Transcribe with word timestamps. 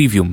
Trivium 0.00 0.29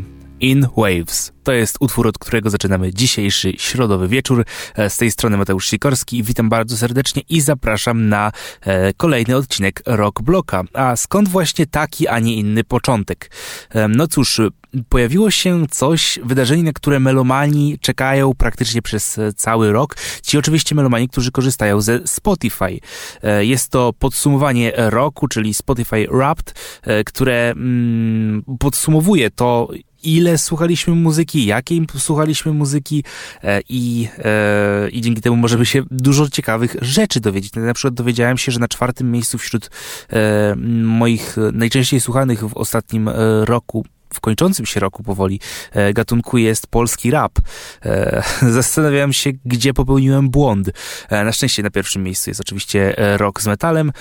in 0.47 0.67
Waves. 0.77 1.31
To 1.47 1.51
jest 1.51 1.77
utwór, 1.79 2.07
od 2.07 2.17
którego 2.17 2.49
zaczynamy 2.49 2.93
dzisiejszy 2.93 3.53
środowy 3.57 4.07
wieczór. 4.07 4.45
E, 4.75 4.89
z 4.89 4.97
tej 4.97 5.11
strony 5.11 5.37
Mateusz 5.37 5.67
Sikorski. 5.67 6.23
Witam 6.23 6.49
bardzo 6.49 6.77
serdecznie 6.77 7.21
i 7.29 7.41
zapraszam 7.41 8.09
na 8.09 8.31
e, 8.61 8.93
kolejny 8.93 9.35
odcinek 9.35 9.81
Rock 9.85 10.21
Bloka. 10.21 10.63
A 10.73 10.95
skąd 10.95 11.29
właśnie 11.29 11.65
taki, 11.65 12.07
a 12.07 12.19
nie 12.19 12.35
inny 12.35 12.63
początek? 12.63 13.31
E, 13.69 13.87
no 13.87 14.07
cóż, 14.07 14.41
pojawiło 14.89 15.31
się 15.31 15.67
coś, 15.71 16.19
wydarzenie, 16.23 16.63
na 16.63 16.73
które 16.73 16.99
melomani 16.99 17.79
czekają 17.81 18.33
praktycznie 18.33 18.81
przez 18.81 19.19
cały 19.35 19.71
rok. 19.71 19.95
Ci 20.23 20.37
oczywiście 20.37 20.75
melomani, 20.75 21.09
którzy 21.09 21.31
korzystają 21.31 21.81
ze 21.81 22.07
Spotify. 22.07 22.79
Jest 23.39 23.71
to 23.71 23.93
podsumowanie 23.99 24.73
roku, 24.75 25.27
czyli 25.27 25.53
Spotify 25.53 26.07
Wrapped, 26.11 26.53
które 27.05 27.51
mm, 27.51 28.43
podsumowuje 28.59 29.31
to, 29.31 29.67
ile 30.07 30.37
słuchaliśmy 30.37 30.95
muzyki, 30.95 31.45
jakiej 31.45 31.85
słuchaliśmy 31.97 32.53
muzyki 32.53 33.03
e, 33.43 33.61
i, 33.69 34.07
e, 34.17 34.89
i 34.89 35.01
dzięki 35.01 35.21
temu 35.21 35.35
możemy 35.35 35.65
się 35.65 35.83
dużo 35.91 36.29
ciekawych 36.29 36.75
rzeczy 36.81 37.19
dowiedzieć. 37.19 37.53
Na 37.55 37.73
przykład 37.73 37.93
dowiedziałem 37.93 38.37
się, 38.37 38.51
że 38.51 38.59
na 38.59 38.67
czwartym 38.67 39.11
miejscu 39.11 39.37
wśród 39.37 39.69
e, 40.09 40.55
moich 40.83 41.35
najczęściej 41.53 41.99
słuchanych 41.99 42.49
w 42.49 42.57
ostatnim 42.57 43.09
roku 43.43 43.85
w 44.13 44.19
kończącym 44.19 44.65
się 44.65 44.79
roku 44.79 45.03
powoli 45.03 45.39
e, 45.71 45.93
gatunku 45.93 46.37
jest 46.37 46.67
polski 46.67 47.11
rap. 47.11 47.31
E, 47.85 48.23
zastanawiałem 48.51 49.13
się, 49.13 49.29
gdzie 49.45 49.73
popełniłem 49.73 50.29
błąd. 50.29 50.69
E, 51.09 51.23
na 51.23 51.31
szczęście 51.31 51.63
na 51.63 51.69
pierwszym 51.69 52.03
miejscu 52.03 52.29
jest 52.29 52.41
oczywiście 52.41 52.95
rock 53.17 53.41
z 53.41 53.47
metalem. 53.47 53.91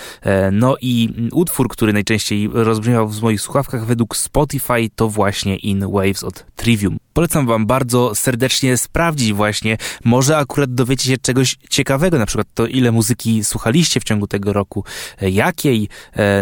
No 0.52 0.76
i 0.80 1.14
utwór, 1.32 1.68
który 1.68 1.92
najczęściej 1.92 2.50
rozbrzmiewał 2.52 3.08
w 3.08 3.22
moich 3.22 3.40
słuchawkach 3.40 3.86
według 3.86 4.16
Spotify 4.16 4.90
to 4.96 5.08
właśnie 5.08 5.56
In 5.56 5.90
Waves 5.92 6.24
od 6.24 6.46
Trivium. 6.56 6.96
Polecam 7.12 7.46
wam 7.46 7.66
bardzo 7.66 8.14
serdecznie 8.14 8.76
sprawdzić 8.76 9.32
właśnie, 9.32 9.76
może 10.04 10.36
akurat 10.36 10.74
dowiecie 10.74 11.08
się 11.08 11.18
czegoś 11.18 11.56
ciekawego, 11.70 12.18
na 12.18 12.26
przykład 12.26 12.46
to 12.54 12.66
ile 12.66 12.92
muzyki 12.92 13.44
słuchaliście 13.44 14.00
w 14.00 14.04
ciągu 14.04 14.26
tego 14.26 14.52
roku, 14.52 14.84
jakiej, 15.20 15.88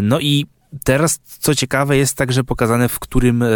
no 0.02 0.20
i 0.20 0.46
Teraz, 0.85 1.19
co 1.38 1.55
ciekawe, 1.55 1.97
jest 1.97 2.17
także 2.17 2.44
pokazane, 2.44 2.88
w 2.88 2.99
którym 2.99 3.43
e, 3.43 3.47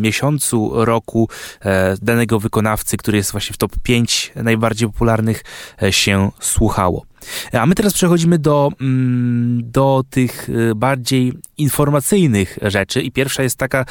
miesiącu 0.00 0.70
roku 0.84 1.28
e, 1.60 1.96
danego 2.02 2.40
wykonawcy, 2.40 2.96
który 2.96 3.16
jest 3.16 3.32
właśnie 3.32 3.54
w 3.54 3.56
top 3.56 3.72
5 3.82 4.32
najbardziej 4.36 4.88
popularnych, 4.88 5.44
e, 5.82 5.92
się 5.92 6.30
słuchało. 6.40 7.06
A 7.52 7.66
my 7.66 7.74
teraz 7.74 7.92
przechodzimy 7.92 8.38
do, 8.38 8.70
mm, 8.80 9.60
do 9.70 10.04
tych 10.10 10.48
e, 10.70 10.74
bardziej 10.74 11.32
informacyjnych 11.58 12.58
rzeczy 12.62 13.02
i 13.02 13.12
pierwsza 13.12 13.42
jest 13.42 13.56
taka 13.56 13.84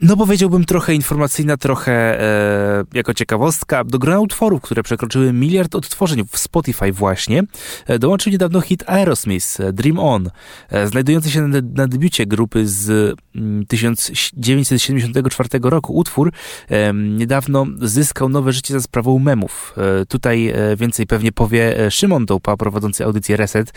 no 0.00 0.16
powiedziałbym 0.16 0.64
trochę 0.64 0.94
informacyjna, 0.94 1.56
trochę 1.56 2.20
e, 2.20 2.84
jako 2.94 3.14
ciekawostka. 3.14 3.84
Do 3.84 3.98
grona 3.98 4.20
utworów, 4.20 4.62
które 4.62 4.82
przekroczyły 4.82 5.32
miliard 5.32 5.74
odtworzeń 5.74 6.24
w 6.30 6.38
Spotify 6.38 6.92
właśnie, 6.92 7.42
e, 7.86 7.98
dołączył 7.98 8.32
niedawno 8.32 8.60
hit 8.60 8.84
Aerosmith, 8.86 9.60
e, 9.60 9.72
Dream 9.72 9.98
On, 9.98 10.30
e, 10.70 10.86
znajdujący 10.86 11.30
się 11.30 11.42
na, 11.42 11.58
na 11.74 11.88
debiucie 11.88 12.26
grupy 12.26 12.66
z 12.68 13.14
mm, 13.34 13.66
1974 13.66 15.48
roku. 15.62 15.92
Utwór 15.92 16.32
e, 16.68 16.94
niedawno 16.94 17.66
zyskał 17.82 18.28
nowe 18.28 18.52
życie 18.52 18.74
za 18.74 18.80
sprawą 18.80 19.18
memów. 19.18 19.74
E, 20.02 20.06
tutaj 20.06 20.54
więcej 20.76 21.06
pewnie 21.06 21.32
powie 21.32 21.90
Szymon 21.90 22.26
Dołpa, 22.26 22.56
prowadzący 22.56 23.04
audycję 23.04 23.36
Reset, 23.36 23.72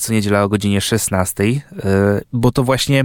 co 0.00 0.12
niedziela 0.12 0.42
o 0.42 0.48
godzinie 0.48 0.80
16, 0.80 1.44
bo 2.32 2.52
to 2.52 2.64
właśnie 2.64 3.04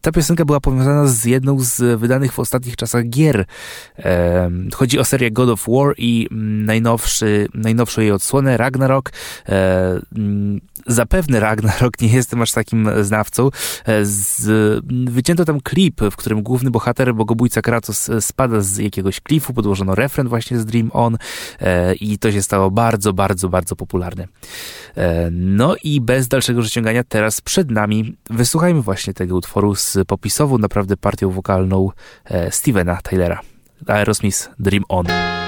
ta 0.00 0.12
piosenka 0.12 0.44
była 0.44 0.60
powiązana 0.60 1.06
z 1.06 1.24
jedną 1.24 1.63
z 1.64 2.00
wydanych 2.00 2.32
w 2.32 2.38
ostatnich 2.38 2.76
czasach 2.76 3.08
gier. 3.08 3.44
Chodzi 4.74 4.98
o 4.98 5.04
serię 5.04 5.30
God 5.30 5.48
of 5.48 5.64
War 5.68 5.94
i 5.98 6.28
najnowszy, 6.64 7.48
najnowszą 7.54 8.00
jej 8.00 8.10
odsłonę 8.10 8.56
Ragnarok. 8.56 9.12
E, 9.48 10.00
zapewne 10.86 11.40
Ragnarok, 11.40 12.00
nie 12.00 12.08
jestem 12.08 12.42
aż 12.42 12.52
takim 12.52 12.90
znawcą. 13.00 13.50
E, 13.86 14.04
z, 14.04 14.84
wycięto 15.10 15.44
tam 15.44 15.60
klip, 15.60 16.00
w 16.00 16.16
którym 16.16 16.42
główny 16.42 16.70
bohater, 16.70 17.14
bogobójca 17.14 17.62
Kratos 17.62 18.10
spada 18.20 18.60
z 18.60 18.78
jakiegoś 18.78 19.20
klifu, 19.20 19.54
podłożono 19.54 19.94
refren 19.94 20.28
właśnie 20.28 20.58
z 20.58 20.64
Dream 20.66 20.90
On 20.92 21.16
e, 21.60 21.94
i 21.94 22.18
to 22.18 22.32
się 22.32 22.42
stało 22.42 22.70
bardzo, 22.70 23.12
bardzo, 23.12 23.48
bardzo 23.48 23.76
popularne. 23.76 24.28
No 25.30 25.76
i 25.82 26.00
bez 26.00 26.28
dalszego 26.28 26.60
rozciągania 26.60 27.04
teraz 27.04 27.40
przed 27.40 27.70
nami 27.70 28.16
wysłuchajmy 28.30 28.82
właśnie 28.82 29.14
tego 29.14 29.36
utworu 29.36 29.74
z 29.74 29.98
popisową 30.06 30.58
naprawdę 30.58 30.96
partią 30.96 31.30
wokalną 31.30 31.53
Stevena 32.50 33.00
Taylora. 33.02 33.42
Aerosmith 33.86 34.48
Dream 34.58 34.84
On. 34.88 35.43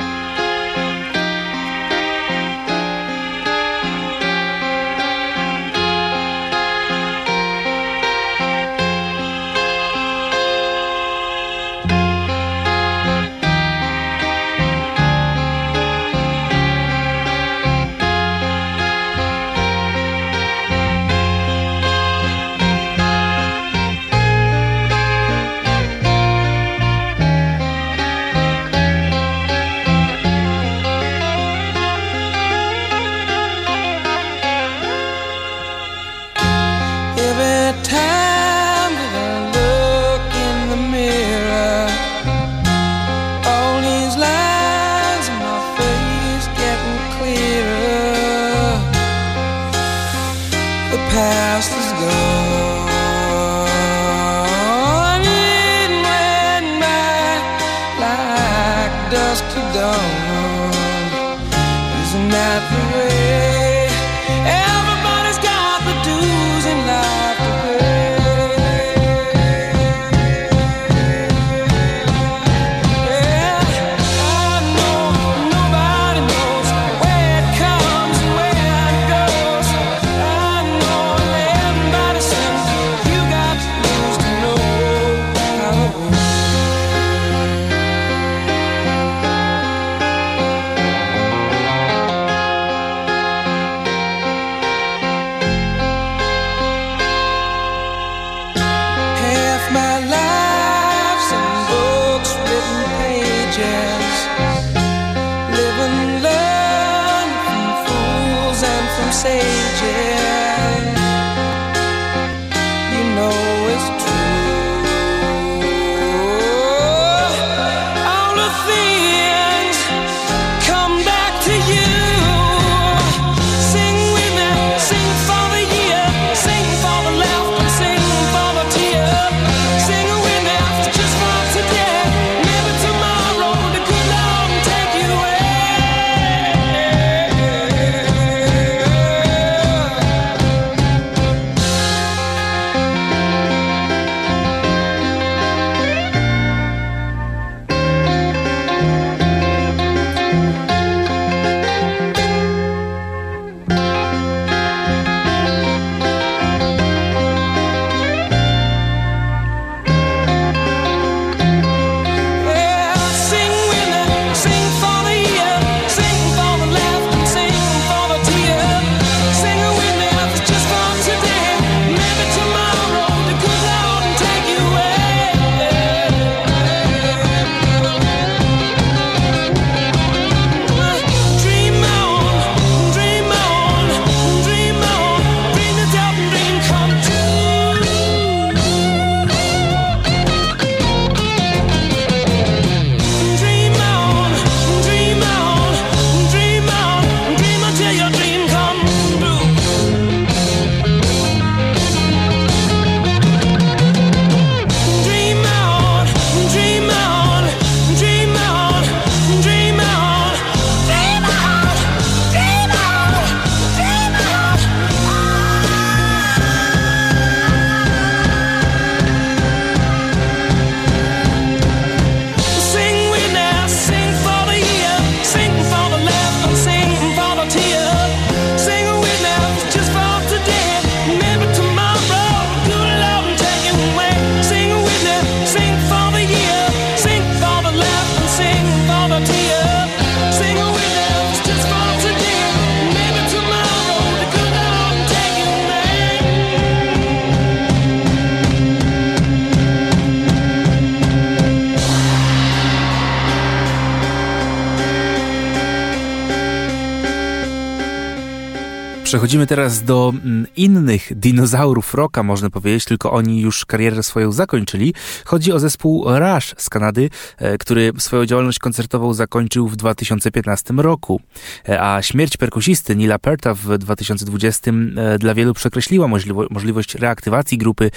Przechodzimy 259.16 259.46
teraz 259.46 259.82
do 259.82 260.12
mm, 260.14 260.46
innych 260.56 261.12
dinozaurów 261.18 261.94
rocka, 261.94 262.22
można 262.22 262.50
powiedzieć, 262.50 262.84
tylko 262.84 263.12
oni 263.12 263.40
już 263.40 263.64
karierę 263.64 264.02
swoją 264.02 264.32
zakończyli. 264.32 264.94
Chodzi 265.24 265.52
o 265.52 265.58
zespół 265.58 266.04
Rush 266.06 266.54
z 266.58 266.70
Kanady, 266.70 267.10
e, 267.38 267.58
który 267.58 267.92
swoją 267.98 268.26
działalność 268.26 268.58
koncertową 268.58 269.14
zakończył 269.14 269.68
w 269.68 269.76
2015 269.76 270.74
roku. 270.74 271.20
E, 271.68 271.82
a 271.82 272.02
śmierć 272.02 272.36
perkusisty 272.36 272.96
Nila 272.96 273.18
Perta 273.18 273.54
w 273.54 273.78
2020 273.78 274.70
e, 274.96 275.18
dla 275.18 275.34
wielu 275.34 275.54
przekreśliła 275.54 276.08
możliwość 276.50 276.94
reaktywacji 276.94 277.58
grupy. 277.58 277.90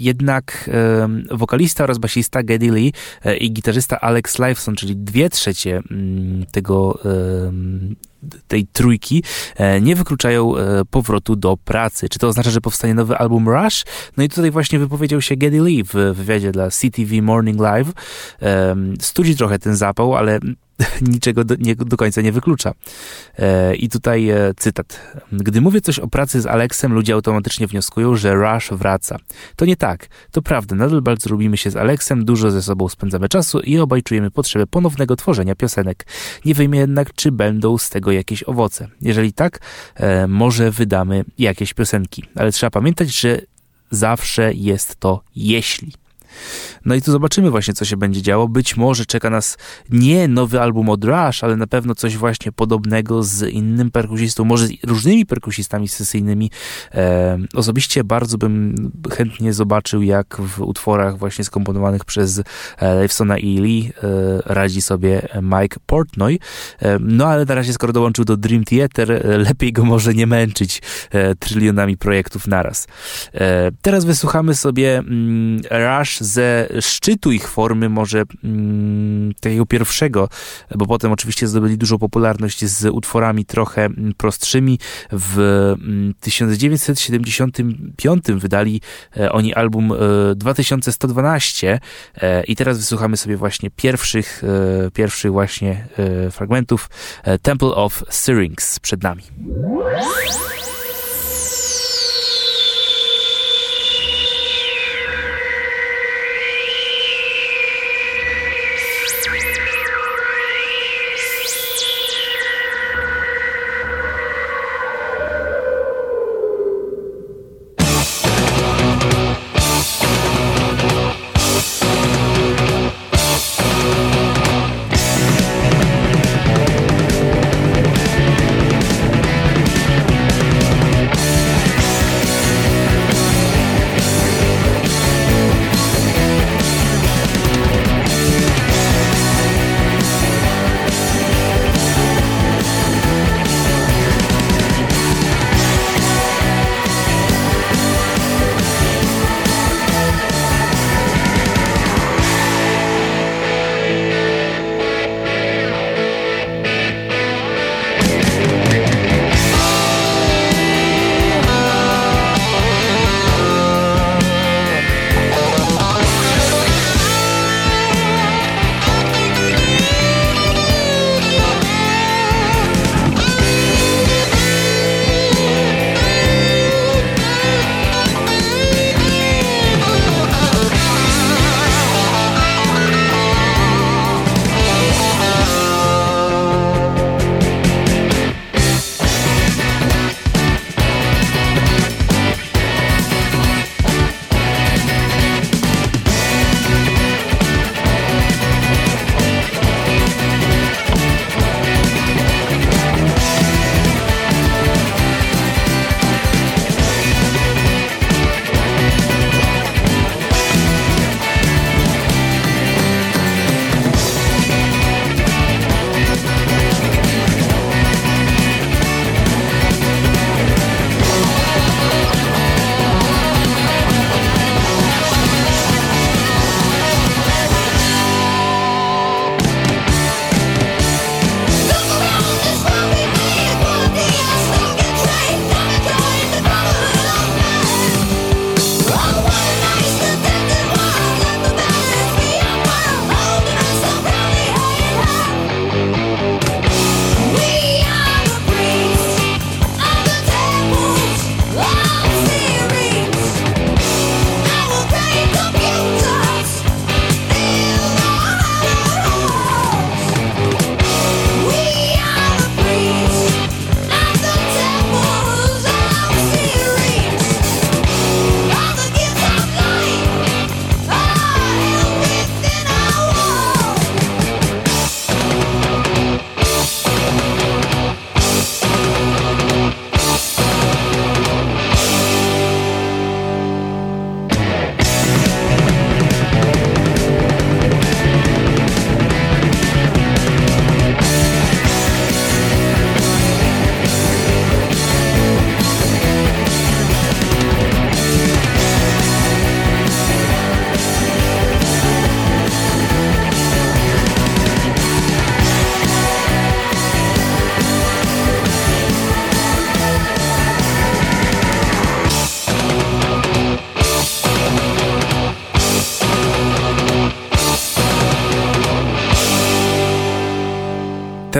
Jednak 0.00 0.70
wokalista 1.30 1.84
oraz 1.84 1.98
basista 1.98 2.42
Geddy 2.42 2.70
Lee 2.70 2.92
i 3.40 3.52
gitarzysta 3.52 4.00
Alex 4.00 4.38
Lifeson, 4.38 4.76
czyli 4.76 4.96
dwie 4.96 5.30
trzecie 5.30 5.82
tego 6.52 6.98
tej 8.48 8.66
trójki 8.66 9.22
e, 9.56 9.80
nie 9.80 9.96
wykluczają 9.96 10.56
e, 10.56 10.84
powrotu 10.84 11.36
do 11.36 11.56
pracy. 11.56 12.08
Czy 12.08 12.18
to 12.18 12.28
oznacza, 12.28 12.50
że 12.50 12.60
powstanie 12.60 12.94
nowy 12.94 13.16
album 13.16 13.48
Rush? 13.48 13.84
No 14.16 14.24
i 14.24 14.28
tutaj 14.28 14.50
właśnie 14.50 14.78
wypowiedział 14.78 15.20
się 15.20 15.36
Geddy 15.36 15.60
Lee 15.60 15.84
w 15.84 15.92
wywiadzie 15.92 16.52
dla 16.52 16.70
CTV 16.70 17.22
Morning 17.22 17.60
Live. 17.60 17.92
Studzi 19.00 19.36
trochę 19.36 19.58
ten 19.58 19.76
zapał, 19.76 20.16
ale 20.16 20.38
niczego 21.12 21.44
do, 21.44 21.54
nie, 21.58 21.76
do 21.76 21.96
końca 21.96 22.20
nie 22.20 22.32
wyklucza. 22.32 22.74
E, 23.38 23.74
I 23.74 23.88
tutaj 23.88 24.30
e, 24.30 24.54
cytat. 24.56 25.00
Gdy 25.32 25.60
mówię 25.60 25.80
coś 25.80 25.98
o 25.98 26.08
pracy 26.08 26.40
z 26.40 26.46
Alexem, 26.46 26.92
ludzie 26.92 27.14
automatycznie 27.14 27.66
wnioskują, 27.66 28.16
że 28.16 28.34
Rush 28.34 28.70
wraca. 28.70 29.18
To 29.56 29.64
nie 29.64 29.76
tak. 29.76 30.06
To 30.30 30.42
prawda, 30.42 30.76
nadal 30.76 31.02
bardzo 31.02 31.30
lubimy 31.30 31.56
się 31.56 31.70
z 31.70 31.76
Alexem, 31.76 32.24
dużo 32.24 32.50
ze 32.50 32.62
sobą 32.62 32.88
spędzamy 32.88 33.28
czasu 33.28 33.60
i 33.60 33.78
obaj 33.78 34.02
czujemy 34.02 34.30
potrzebę 34.30 34.66
ponownego 34.66 35.16
tworzenia 35.16 35.54
piosenek. 35.54 36.06
Nie 36.44 36.54
wiemy 36.54 36.76
jednak, 36.76 37.14
czy 37.14 37.32
będą 37.32 37.78
z 37.78 37.90
tego 37.90 38.12
jakieś 38.12 38.42
owoce. 38.42 38.88
Jeżeli 39.00 39.32
tak, 39.32 39.60
e, 39.94 40.26
może 40.26 40.70
wydamy 40.70 41.24
jakieś 41.38 41.74
piosenki. 41.74 42.24
Ale 42.34 42.52
trzeba 42.52 42.70
pamiętać, 42.70 43.20
że 43.20 43.40
zawsze 43.90 44.54
jest 44.54 44.96
to 44.96 45.22
jeśli. 45.36 46.05
No 46.84 46.94
i 46.94 47.02
tu 47.02 47.12
zobaczymy 47.12 47.50
właśnie, 47.50 47.74
co 47.74 47.84
się 47.84 47.96
będzie 47.96 48.22
działo. 48.22 48.48
Być 48.48 48.76
może 48.76 49.06
czeka 49.06 49.30
nas 49.30 49.58
nie 49.90 50.28
nowy 50.28 50.60
album 50.60 50.88
od 50.88 51.04
Rush, 51.04 51.44
ale 51.44 51.56
na 51.56 51.66
pewno 51.66 51.94
coś 51.94 52.16
właśnie 52.16 52.52
podobnego 52.52 53.22
z 53.22 53.42
innym 53.42 53.90
perkusistą, 53.90 54.44
może 54.44 54.66
z 54.66 54.72
różnymi 54.84 55.26
perkusistami 55.26 55.88
sesyjnymi. 55.88 56.50
E, 56.94 57.38
osobiście 57.54 58.04
bardzo 58.04 58.38
bym 58.38 58.74
chętnie 59.12 59.52
zobaczył, 59.52 60.02
jak 60.02 60.36
w 60.40 60.60
utworach 60.60 61.18
właśnie 61.18 61.44
skomponowanych 61.44 62.04
przez 62.04 62.42
e, 62.78 62.94
Livesona 63.02 63.38
i 63.38 63.58
Lee 63.58 63.92
e, 64.02 64.54
radzi 64.54 64.82
sobie 64.82 65.28
Mike 65.42 65.76
Portnoy. 65.86 66.38
E, 66.82 66.98
no 67.00 67.26
ale 67.26 67.44
na 67.44 67.54
razie, 67.54 67.72
skoro 67.72 67.92
dołączył 67.92 68.24
do 68.24 68.36
Dream 68.36 68.64
Theater, 68.64 69.12
e, 69.12 69.38
lepiej 69.38 69.72
go 69.72 69.84
może 69.84 70.14
nie 70.14 70.26
męczyć 70.26 70.82
e, 71.10 71.34
trylionami 71.34 71.96
projektów 71.96 72.46
naraz. 72.46 72.86
teraz 73.82 74.04
wysłuchamy 74.04 74.54
sobie 74.54 74.98
mm, 74.98 75.60
Rush 75.70 76.18
ze 76.26 76.68
szczytu 76.80 77.32
ich 77.32 77.48
formy, 77.48 77.88
może 77.88 78.22
mm, 78.44 79.32
takiego 79.40 79.66
pierwszego, 79.66 80.28
bo 80.74 80.86
potem 80.86 81.12
oczywiście 81.12 81.48
zdobyli 81.48 81.78
dużą 81.78 81.98
popularność 81.98 82.64
z 82.64 82.84
utworami 82.84 83.44
trochę 83.44 83.84
mm, 83.84 84.12
prostszymi. 84.16 84.78
W 85.12 85.74
1975 86.20 88.30
mm, 88.30 88.38
wydali 88.38 88.80
e, 89.16 89.32
oni 89.32 89.54
album 89.54 89.92
2112 90.36 91.72
e, 91.72 91.80
e, 92.22 92.44
i 92.44 92.56
teraz 92.56 92.78
wysłuchamy 92.78 93.16
sobie 93.16 93.36
właśnie 93.36 93.70
pierwszych, 93.70 94.42
pierwszych 94.94 95.32
właśnie 95.32 95.88
fragmentów 96.30 96.90
Temple 97.42 97.68
of 97.68 98.04
Syrinx 98.10 98.80
przed 98.80 99.02
nami. 99.02 99.22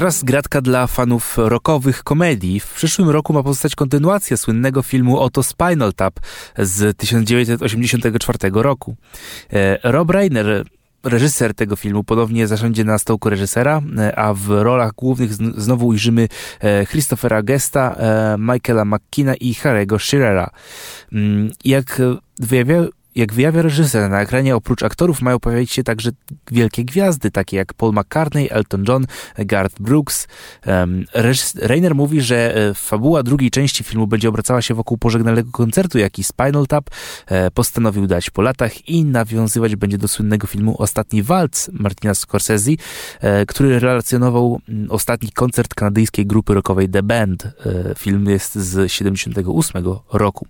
Teraz 0.07 0.25
gratka 0.25 0.61
dla 0.61 0.87
fanów 0.87 1.35
rockowych 1.39 2.03
komedii. 2.03 2.61
W 2.61 2.75
przyszłym 2.75 3.11
roku 3.11 3.33
ma 3.33 3.43
powstać 3.43 3.75
kontynuacja 3.75 4.37
słynnego 4.37 4.83
filmu 4.83 5.19
Oto 5.19 5.43
Spinal 5.43 5.95
Tap 5.95 6.21
z 6.59 6.97
1984 6.97 8.39
roku. 8.53 8.97
E, 9.53 9.93
Rob 9.93 10.11
Reiner 10.11 10.65
reżyser 11.05 11.55
tego 11.55 11.77
filmu 11.77 12.05
ponownie 12.05 12.47
zasiądzie 12.47 12.85
na 12.85 12.99
stołku 12.99 13.31
reżysera, 13.31 13.83
e, 13.99 14.19
a 14.19 14.35
w 14.35 14.49
rolach 14.49 14.93
głównych 14.93 15.35
znowu 15.35 15.87
ujrzymy 15.87 16.29
e, 16.61 16.87
Christophera 16.87 17.43
Gesta, 17.43 17.97
Michaela 18.39 18.85
McKina 18.85 19.35
i 19.35 19.55
Harry'ego 19.55 19.99
Shearera. 19.99 20.51
Mm, 21.13 21.51
jak 21.65 22.03
wyjawia, 22.39 22.85
jak 23.17 23.33
wyjawia 23.33 23.63
reżyser, 23.63 24.11
na 24.11 24.21
ekranie 24.21 24.57
oprócz 24.57 24.83
aktorów 24.83 25.23
mają 25.23 25.41
pojawić 25.41 25.73
się 25.73 25.83
także 25.83 26.11
wielkie 26.51 26.85
gwiazdy, 26.85 27.31
takie 27.31 27.57
jak 27.57 27.75
Paul 27.75 27.93
McCartney, 27.93 28.49
Elton 28.51 28.85
John, 28.89 29.07
Garth 29.39 29.83
Brooks. 29.83 30.29
Rainer 31.63 31.95
mówi, 31.95 32.21
że 32.21 32.57
e, 32.57 32.75
fabuła 32.75 33.23
drugiej 33.23 33.51
części 33.51 33.85
filmu 33.85 34.07
będzie 34.07 34.29
obracała 34.29 34.63
się 34.63 34.75
wokół 34.75 34.99
pożegnalnego 34.99 35.51
koncertu, 35.51 35.99
jaki 35.99 36.25
Spinal 36.25 36.67
Tap 36.67 36.91
e, 37.27 37.51
postanowił 37.51 38.07
dać 38.07 38.31
po 38.31 38.43
latach 38.43 38.89
i 38.89 39.05
nawiązywać 39.05 39.77
będzie 39.77 39.99
do 39.99 40.09
słynnego 40.09 40.47
filmu 40.47 40.77
Ostatni 40.79 41.23
Walc 41.23 41.69
Martina 41.73 42.15
Scorsese, 42.15 42.71
e, 43.21 43.47
który 43.47 43.79
relacjonował 43.79 44.61
ostatni 44.89 45.31
koncert 45.33 45.75
kanadyjskiej 45.75 46.27
grupy 46.27 46.55
rockowej 46.55 46.89
The 46.89 47.03
Band. 47.03 47.49
Film 47.99 48.27
jest 48.27 48.55
z 48.55 48.93
78 48.93 49.85
roku. 50.13 50.47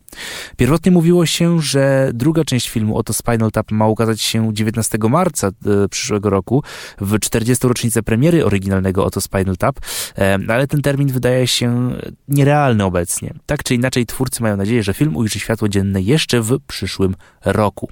Pierwotnie 0.57 0.93
mówiło 0.93 1.27
się, 1.27 1.61
że 1.61 2.11
druga 2.15 2.45
część 2.45 2.56
część 2.57 2.71
filmu 2.71 2.97
Oto 2.97 3.13
Spinal 3.13 3.51
Tap 3.51 3.71
ma 3.71 3.87
ukazać 3.87 4.23
się 4.23 4.55
19 4.55 4.99
marca 5.11 5.49
e, 5.49 5.89
przyszłego 5.89 6.31
roku 6.31 6.63
w 7.01 7.19
40. 7.19 7.69
rocznicę 7.69 8.03
premiery 8.03 8.45
oryginalnego 8.45 9.05
Oto 9.05 9.21
Spinal 9.21 9.57
Tap, 9.57 9.81
e, 10.19 10.39
ale 10.49 10.67
ten 10.67 10.83
termin 10.83 11.09
wydaje 11.09 11.47
się 11.47 11.91
nierealny 12.29 12.85
obecnie. 12.85 13.35
Tak 13.47 13.63
czy 13.63 13.75
inaczej 13.75 14.07
twórcy 14.07 14.43
mają 14.43 14.57
nadzieję, 14.57 14.83
że 14.83 14.95
film 14.95 15.17
ujrzy 15.17 15.39
światło 15.39 15.69
dzienne 15.69 16.01
jeszcze 16.01 16.41
w 16.41 16.59
przyszłym 16.67 17.15
roku. 17.45 17.89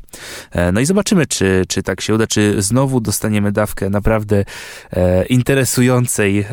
E, 0.51 0.73
no 0.73 0.81
i 0.81 0.87
zobaczymy, 0.87 1.27
czy, 1.27 1.65
czy 1.69 1.83
tak 1.83 2.01
się 2.01 2.15
uda, 2.15 2.27
czy 2.27 2.63
znowu 2.63 3.01
dostaniemy 3.01 3.53
dawkę 3.53 3.91
naprawdę 3.91 4.45
interesującej, 5.29 6.47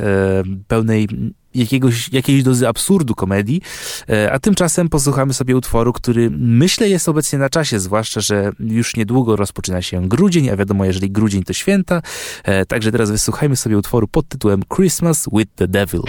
pełnej 0.67 1.07
jakiegoś, 1.55 2.13
jakiejś 2.13 2.43
dozy 2.43 2.67
absurdu 2.67 3.15
komedii, 3.15 3.61
e, 4.09 4.31
a 4.31 4.39
tymczasem 4.39 4.89
posłuchamy 4.89 5.33
sobie 5.33 5.55
utworu, 5.55 5.93
który 5.93 6.29
myślę 6.37 6.89
jest 6.89 7.09
obecnie 7.09 7.39
na 7.39 7.49
czasie, 7.49 7.79
zwłaszcza, 7.79 8.21
że 8.21 8.51
już 8.59 8.95
niedługo 8.95 9.35
rozpoczyna 9.35 9.81
się 9.81 10.07
grudzień, 10.07 10.49
a 10.49 10.57
wiadomo, 10.57 10.85
jeżeli 10.85 11.11
grudzień 11.11 11.43
to 11.43 11.53
święta, 11.53 12.01
e, 12.43 12.65
także 12.65 12.91
teraz 12.91 13.11
wysłuchajmy 13.11 13.55
sobie 13.55 13.77
utworu 13.77 14.07
pod 14.07 14.27
tytułem 14.27 14.61
Christmas 14.75 15.29
with 15.33 15.51
the 15.55 15.67
Devil. 15.67 16.01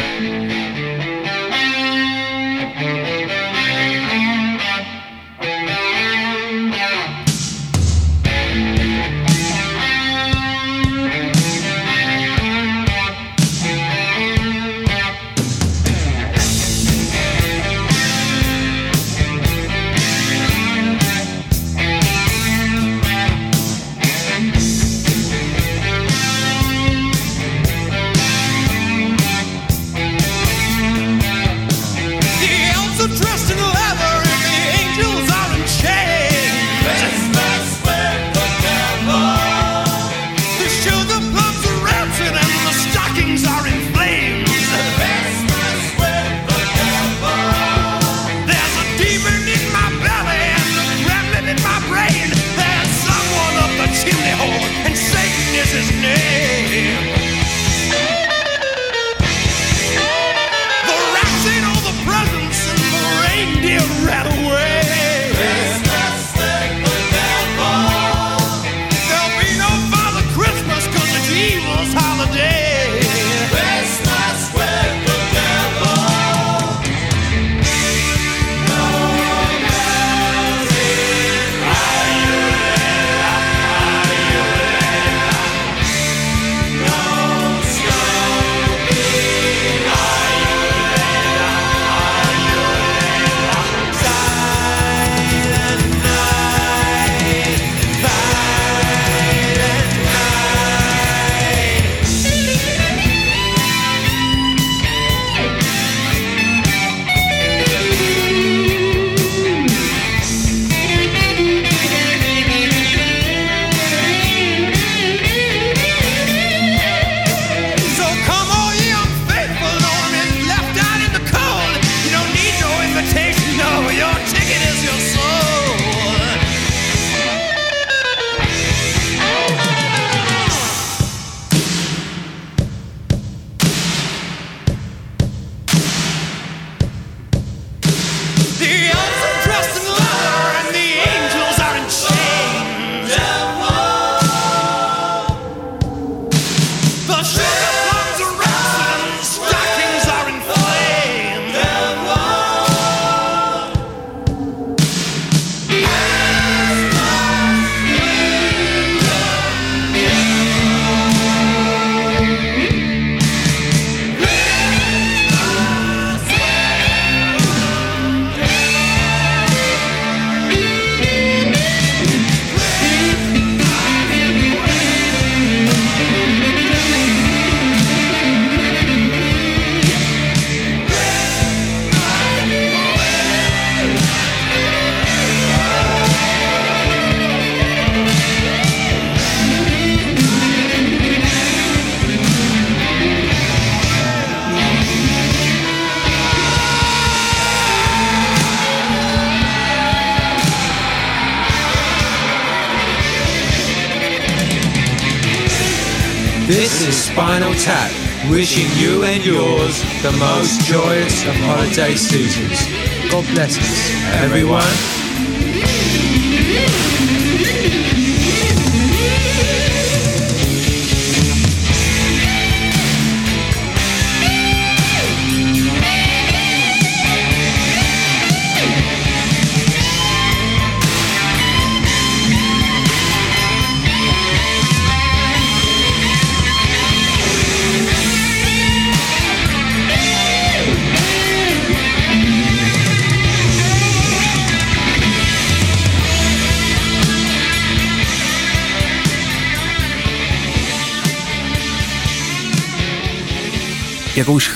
Day 211.74 211.96
Susans. 211.96 213.10
God 213.10 213.24
bless 213.34 213.56
him. 213.56 213.71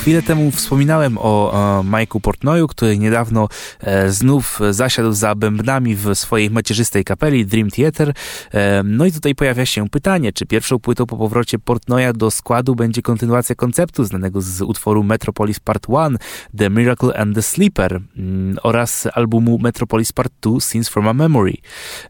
Chwilę 0.07 0.23
temu 0.23 0.51
wspominałem 0.51 1.19
o 1.19 1.53
e, 1.81 1.83
Mike'u 1.83 2.21
Portnoyu, 2.21 2.69
który 2.69 2.99
niedawno 2.99 3.49
e, 3.81 4.11
znów 4.11 4.61
zasiadł 4.71 5.13
za 5.13 5.35
bębnami 5.35 5.97
w 5.97 6.15
swojej 6.15 6.51
macierzystej 6.51 7.05
kapeli 7.05 7.47
Dream 7.47 7.71
Theater. 7.71 8.13
E, 8.53 8.83
no 8.83 9.07
i 9.07 9.13
tutaj 9.13 9.35
pojawia 9.35 9.67
się 9.67 9.89
pytanie, 9.89 10.33
czy 10.33 10.47
pierwszą 10.47 10.79
płytą 10.79 11.07
po 11.07 11.17
powrocie 11.17 11.59
Portnoya 11.59 12.13
do 12.13 12.31
składu 12.31 12.75
będzie 12.75 13.03
kontynuacja 13.03 13.55
konceptu 13.55 14.05
znanego 14.05 14.41
z 14.41 14.63
utworu 14.63 15.03
Metropolis 15.03 15.61
Part 15.61 15.87
1, 15.89 16.19
The 16.59 16.71
Miracle 16.71 17.19
and 17.19 17.35
the 17.35 17.43
Sleeper 17.43 18.01
mm, 18.17 18.59
oraz 18.63 19.09
albumu 19.15 19.59
Metropolis 19.59 20.13
Part 20.13 20.33
2, 20.41 20.61
Scenes 20.61 20.89
from 20.89 21.09
a 21.09 21.13
Memory. 21.13 21.55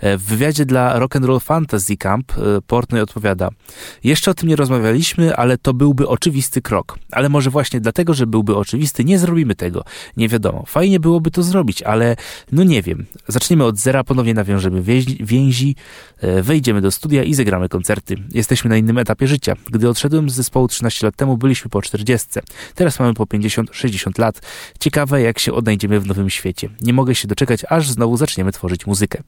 E, 0.00 0.18
w 0.18 0.22
wywiadzie 0.22 0.64
dla 0.64 0.98
Rock 0.98 1.16
and 1.16 1.24
Roll 1.24 1.40
Fantasy 1.40 1.96
Camp 1.96 2.32
e, 2.32 2.60
Portnoy 2.66 3.02
odpowiada 3.02 3.48
Jeszcze 4.04 4.30
o 4.30 4.34
tym 4.34 4.48
nie 4.48 4.56
rozmawialiśmy, 4.56 5.36
ale 5.36 5.58
to 5.58 5.74
byłby 5.74 6.08
oczywisty 6.08 6.62
krok. 6.62 6.98
Ale 7.12 7.28
może 7.28 7.50
właśnie 7.50 7.80
dlatego, 7.86 7.95
że 8.08 8.26
byłby 8.26 8.56
oczywisty, 8.56 9.04
nie 9.04 9.18
zrobimy 9.18 9.54
tego. 9.54 9.84
Nie 10.16 10.28
wiadomo. 10.28 10.64
Fajnie 10.66 11.00
byłoby 11.00 11.30
to 11.30 11.42
zrobić, 11.42 11.82
ale 11.82 12.16
no 12.52 12.64
nie 12.64 12.82
wiem. 12.82 13.06
Zaczniemy 13.28 13.64
od 13.64 13.78
zera, 13.78 14.04
ponownie 14.04 14.34
nawiążemy 14.34 14.82
więzi, 15.20 15.76
e, 16.18 16.42
wejdziemy 16.42 16.80
do 16.80 16.90
studia 16.90 17.22
i 17.22 17.34
zagramy 17.34 17.68
koncerty. 17.68 18.16
Jesteśmy 18.34 18.70
na 18.70 18.76
innym 18.76 18.98
etapie 18.98 19.28
życia. 19.28 19.54
Gdy 19.70 19.88
odszedłem 19.88 20.30
z 20.30 20.34
zespołu 20.34 20.68
13 20.68 21.06
lat 21.06 21.16
temu, 21.16 21.36
byliśmy 21.36 21.70
po 21.70 21.82
40. 21.82 22.28
Teraz 22.74 23.00
mamy 23.00 23.14
po 23.14 23.24
50-60 23.24 24.18
lat. 24.18 24.40
Ciekawe, 24.80 25.22
jak 25.22 25.38
się 25.38 25.52
odnajdziemy 25.52 26.00
w 26.00 26.06
nowym 26.06 26.30
świecie. 26.30 26.68
Nie 26.80 26.92
mogę 26.92 27.14
się 27.14 27.28
doczekać, 27.28 27.64
aż 27.68 27.90
znowu 27.90 28.16
zaczniemy 28.16 28.52
tworzyć 28.52 28.86
muzykę. 28.86 29.22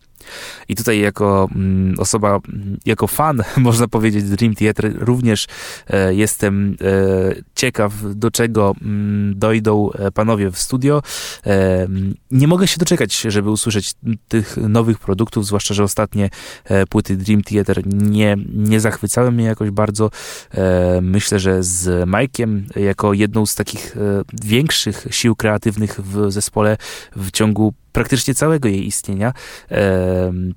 I 0.68 0.74
tutaj 0.76 1.00
jako 1.00 1.48
mm, 1.54 1.94
osoba, 1.98 2.28
mm, 2.48 2.78
jako 2.86 3.06
fan, 3.06 3.42
można 3.56 3.88
powiedzieć, 3.88 4.24
Dream 4.24 4.54
Theater, 4.54 4.94
również 4.98 5.46
e, 5.86 6.14
jestem 6.14 6.76
e, 6.80 7.34
ciekaw, 7.54 7.92
do 8.14 8.30
czego 8.30 8.47
mm, 8.56 9.38
dojdą 9.38 9.90
e, 9.92 10.10
panowie 10.10 10.50
w 10.50 10.58
studio. 10.58 11.02
E, 11.46 11.86
nie 12.30 12.48
mogę 12.48 12.66
się 12.66 12.78
doczekać, 12.78 13.20
żeby 13.20 13.50
usłyszeć 13.50 13.92
tych 14.28 14.56
nowych 14.56 14.98
produktów, 14.98 15.46
zwłaszcza, 15.46 15.74
że 15.74 15.84
ostatnie 15.84 16.30
e, 16.64 16.86
płyty 16.86 17.16
Dream 17.16 17.42
Theater 17.42 17.86
nie, 17.86 18.36
nie 18.54 18.80
zachwycały 18.80 19.32
mnie 19.32 19.44
jakoś 19.44 19.70
bardzo. 19.70 20.10
Myślę, 21.02 21.38
że 21.38 21.62
z 21.62 22.08
Mike'iem 22.08 22.80
jako 22.80 23.12
jedną 23.12 23.46
z 23.46 23.54
takich 23.54 23.96
większych 24.42 25.06
sił 25.10 25.36
kreatywnych 25.36 26.00
w 26.00 26.32
zespole 26.32 26.76
w 27.16 27.30
ciągu 27.30 27.74
praktycznie 27.92 28.34
całego 28.34 28.68
jej 28.68 28.86
istnienia, 28.86 29.32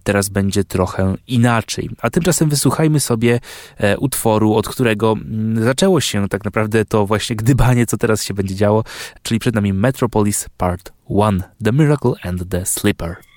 teraz 0.04 0.30
będzie 0.30 0.64
trochę 0.64 1.16
inaczej. 1.28 1.90
A 2.02 2.10
tymczasem 2.10 2.50
wysłuchajmy 2.50 3.00
sobie 3.00 3.40
e, 3.78 3.98
utworu, 3.98 4.54
od 4.54 4.68
którego 4.68 5.12
mm, 5.12 5.64
zaczęło 5.64 6.02
się 6.02 6.30
tak 6.30 6.46
naprawdę 6.46 6.86
to 6.86 7.06
właśnie 7.06 7.36
gdybanie, 7.36 7.86
co 7.86 7.98
teraz 7.98 8.24
się 8.24 8.34
będzie 8.34 8.56
działo, 8.56 8.84
czyli 9.24 9.40
przed 9.40 9.56
nami 9.56 9.74
Metropolis 9.74 10.46
Part 10.58 10.94
1, 11.10 11.44
The 11.64 11.72
Miracle 11.72 12.14
and 12.24 12.50
the 12.50 12.66
Slipper. 12.66 13.31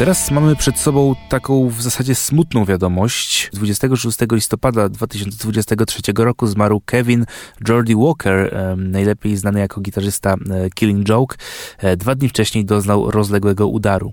Teraz 0.00 0.30
mamy 0.30 0.56
przed 0.56 0.78
sobą 0.78 1.14
taką 1.28 1.68
w 1.68 1.82
zasadzie 1.82 2.14
smutną 2.14 2.64
wiadomość. 2.64 3.50
26 3.52 4.18
listopada 4.32 4.88
2023 4.88 6.02
roku 6.18 6.46
zmarł 6.46 6.80
Kevin 6.84 7.26
Jordy 7.68 7.96
Walker, 7.96 8.56
najlepiej 8.76 9.36
znany 9.36 9.60
jako 9.60 9.80
gitarzysta 9.80 10.34
e, 10.34 10.70
Killing 10.70 11.08
Joke. 11.08 11.36
E, 11.78 11.96
dwa 11.96 12.14
dni 12.14 12.28
wcześniej 12.28 12.64
doznał 12.64 13.10
rozległego 13.10 13.68
udaru. 13.68 14.12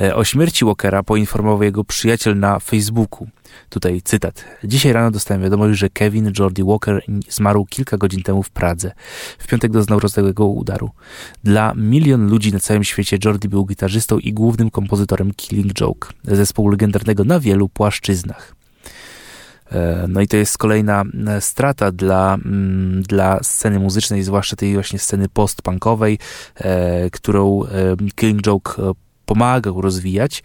E, 0.00 0.14
o 0.14 0.24
śmierci 0.24 0.64
Walkera 0.64 1.02
poinformował 1.02 1.62
jego 1.62 1.84
przyjaciel 1.84 2.38
na 2.38 2.58
Facebooku. 2.58 3.28
Tutaj 3.68 4.02
cytat. 4.02 4.44
Dzisiaj 4.64 4.92
rano 4.92 5.10
dostałem 5.10 5.42
wiadomość, 5.42 5.78
że 5.78 5.90
Kevin 5.90 6.32
Jordy 6.38 6.64
Walker 6.64 7.02
zmarł 7.28 7.66
kilka 7.66 7.96
godzin 7.96 8.22
temu 8.22 8.42
w 8.42 8.50
Pradze. 8.50 8.92
W 9.38 9.46
piątek 9.46 9.72
doznał 9.72 10.00
rozległego 10.00 10.46
udaru. 10.46 10.90
Dla 11.44 11.74
milion 11.76 12.30
ludzi 12.30 12.52
na 12.52 12.60
całym 12.60 12.84
świecie 12.84 13.18
Jordy 13.24 13.48
był 13.48 13.66
gitarzystą 13.66 14.18
i 14.18 14.32
głównym 14.32 14.70
kompozytorem 14.70 15.34
Killing 15.34 15.72
Joke, 15.72 16.08
zespołu 16.24 16.68
legendarnego 16.68 17.24
na 17.24 17.40
wielu 17.40 17.68
płaszczyznach. 17.68 18.56
E, 19.72 20.04
no 20.08 20.20
i 20.20 20.28
to 20.28 20.36
jest 20.36 20.58
kolejna 20.58 21.04
e, 21.28 21.40
strata 21.40 21.92
dla, 21.92 22.34
mm, 22.34 23.02
dla 23.02 23.42
sceny 23.42 23.78
muzycznej, 23.78 24.22
zwłaszcza 24.22 24.56
tej 24.56 24.74
właśnie 24.74 24.98
sceny 24.98 25.28
post-punkowej, 25.28 26.18
e, 26.54 27.10
którą 27.10 27.62
Killing 28.14 28.42
Joke 28.42 28.74
pomagał 29.26 29.80
rozwijać. 29.80 30.42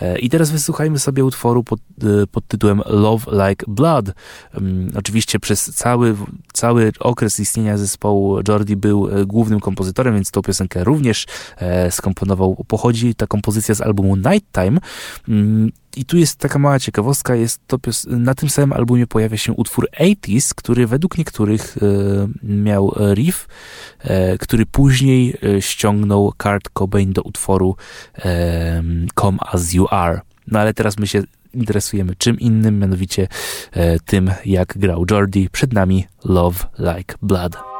E, 0.00 0.18
I 0.18 0.28
teraz 0.30 0.50
wysłuchajmy 0.50 0.98
sobie 0.98 1.24
utworu 1.24 1.64
pod, 1.64 1.80
e, 1.80 2.26
pod 2.26 2.46
tytułem 2.46 2.82
Love 2.86 3.48
Like 3.48 3.66
Blood. 3.68 4.06
Mm, 4.54 4.92
oczywiście 4.98 5.40
przez 5.40 5.64
cały, 5.64 6.16
cały 6.52 6.92
okres 7.00 7.40
istnienia 7.40 7.78
zespołu 7.78 8.40
Jordi 8.48 8.76
był 8.76 9.08
e, 9.08 9.26
głównym 9.26 9.60
kompozytorem, 9.60 10.14
więc 10.14 10.30
tą 10.30 10.42
piosenkę 10.42 10.84
również 10.84 11.26
skomponował. 11.90 12.64
Pochodzi 12.68 13.14
ta 13.14 13.26
kompozycja 13.26 13.74
z 13.74 13.80
albumu 13.80 14.16
Nighttime. 14.16 14.78
I 15.96 16.04
tu 16.04 16.16
jest 16.16 16.36
taka 16.36 16.58
mała 16.58 16.78
ciekawostka, 16.78 17.34
jest 17.34 17.60
to 17.66 17.78
na 18.06 18.34
tym 18.34 18.50
samym 18.50 18.72
albumie 18.72 19.06
pojawia 19.06 19.36
się 19.36 19.52
utwór 19.52 19.88
80s, 20.00 20.54
który 20.54 20.86
według 20.86 21.18
niektórych 21.18 21.76
e, 21.76 22.28
miał 22.42 22.94
riff, 23.14 23.48
e, 24.00 24.38
który 24.38 24.66
później 24.66 25.36
e, 25.42 25.62
ściągnął 25.62 26.32
Kurt 26.38 26.68
Cobain 26.72 27.12
do 27.12 27.22
utworu 27.22 27.76
Come 29.20 29.38
As 29.40 29.72
You 29.72 29.86
Are. 29.90 30.20
No 30.46 30.58
ale 30.58 30.74
teraz 30.74 30.98
my 30.98 31.06
się 31.06 31.22
interesujemy 31.54 32.16
czym 32.18 32.40
innym, 32.40 32.78
mianowicie 32.78 33.28
tym, 34.04 34.30
jak 34.44 34.78
grał 34.78 35.04
Jordi. 35.10 35.48
Przed 35.50 35.72
nami 35.72 36.06
Love 36.24 36.66
Like 36.78 37.14
Blood. 37.22 37.73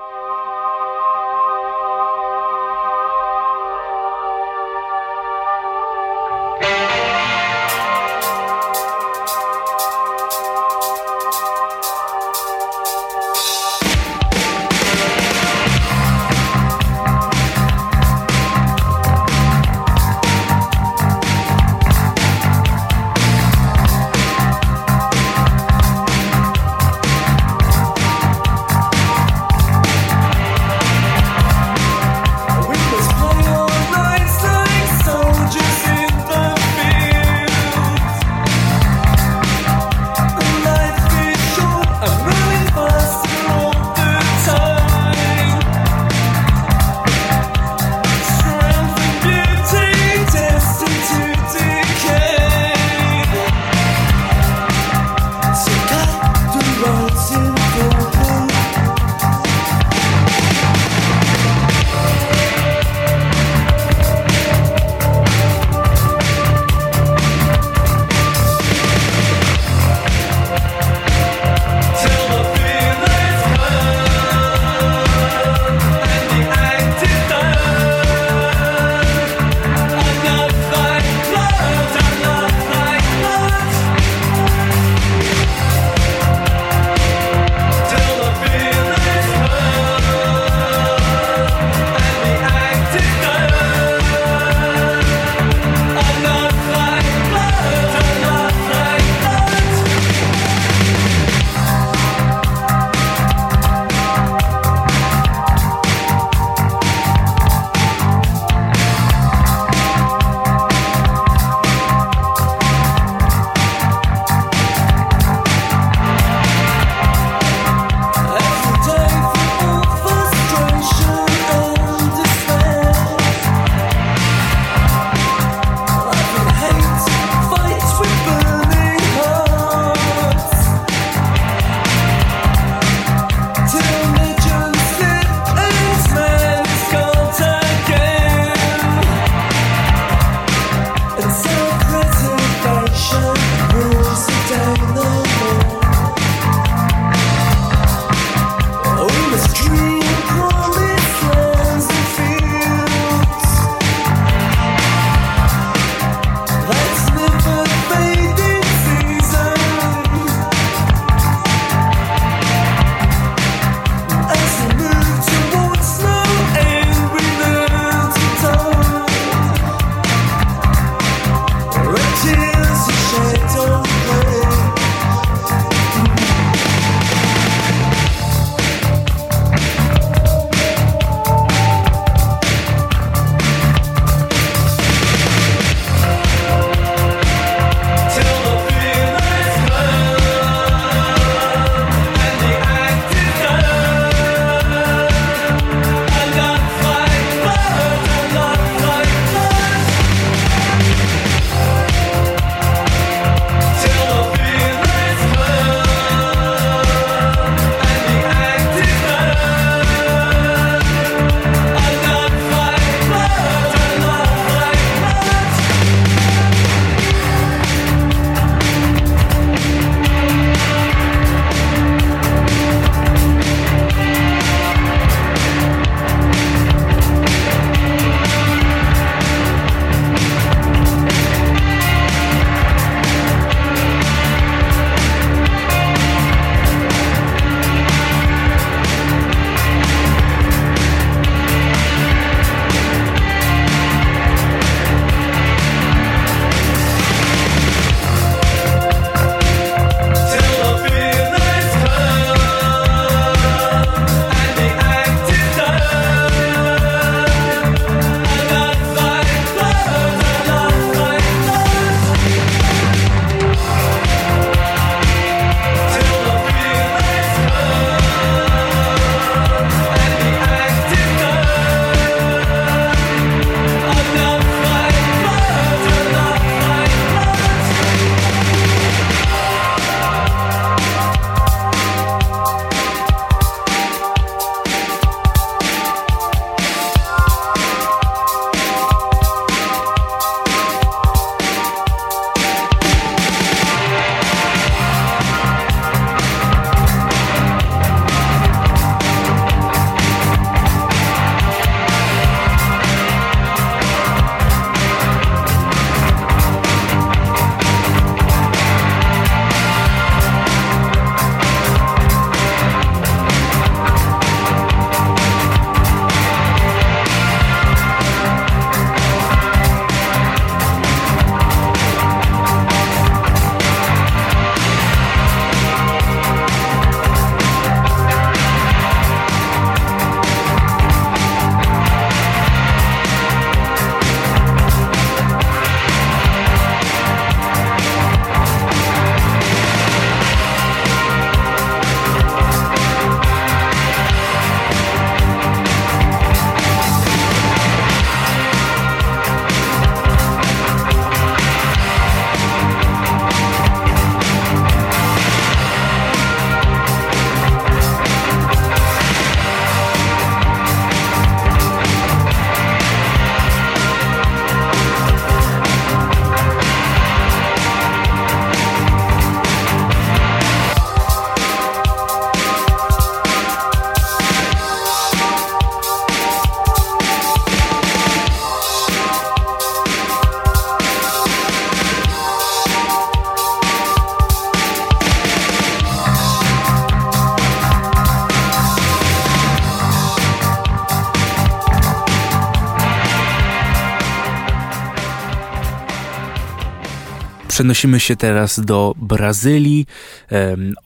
Przenosimy 397.55 398.01
się 398.01 398.17
teraz 398.17 398.61
do 398.61 398.95
Brazylii. 398.97 399.87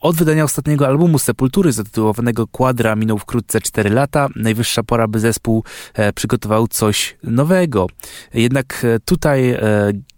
Od 0.01 0.15
wydania 0.15 0.43
ostatniego 0.43 0.87
albumu 0.87 1.19
Sepultury 1.19 1.71
zatytułowanego 1.71 2.47
Quadra 2.47 2.95
minął 2.95 3.17
wkrótce 3.17 3.61
4 3.61 3.89
lata. 3.89 4.27
Najwyższa 4.35 4.83
pora, 4.83 5.07
by 5.07 5.19
zespół 5.19 5.63
e, 5.93 6.13
przygotował 6.13 6.67
coś 6.67 7.17
nowego. 7.23 7.87
Jednak 8.33 8.85
e, 8.85 8.99
tutaj 8.99 9.49
e, 9.49 9.59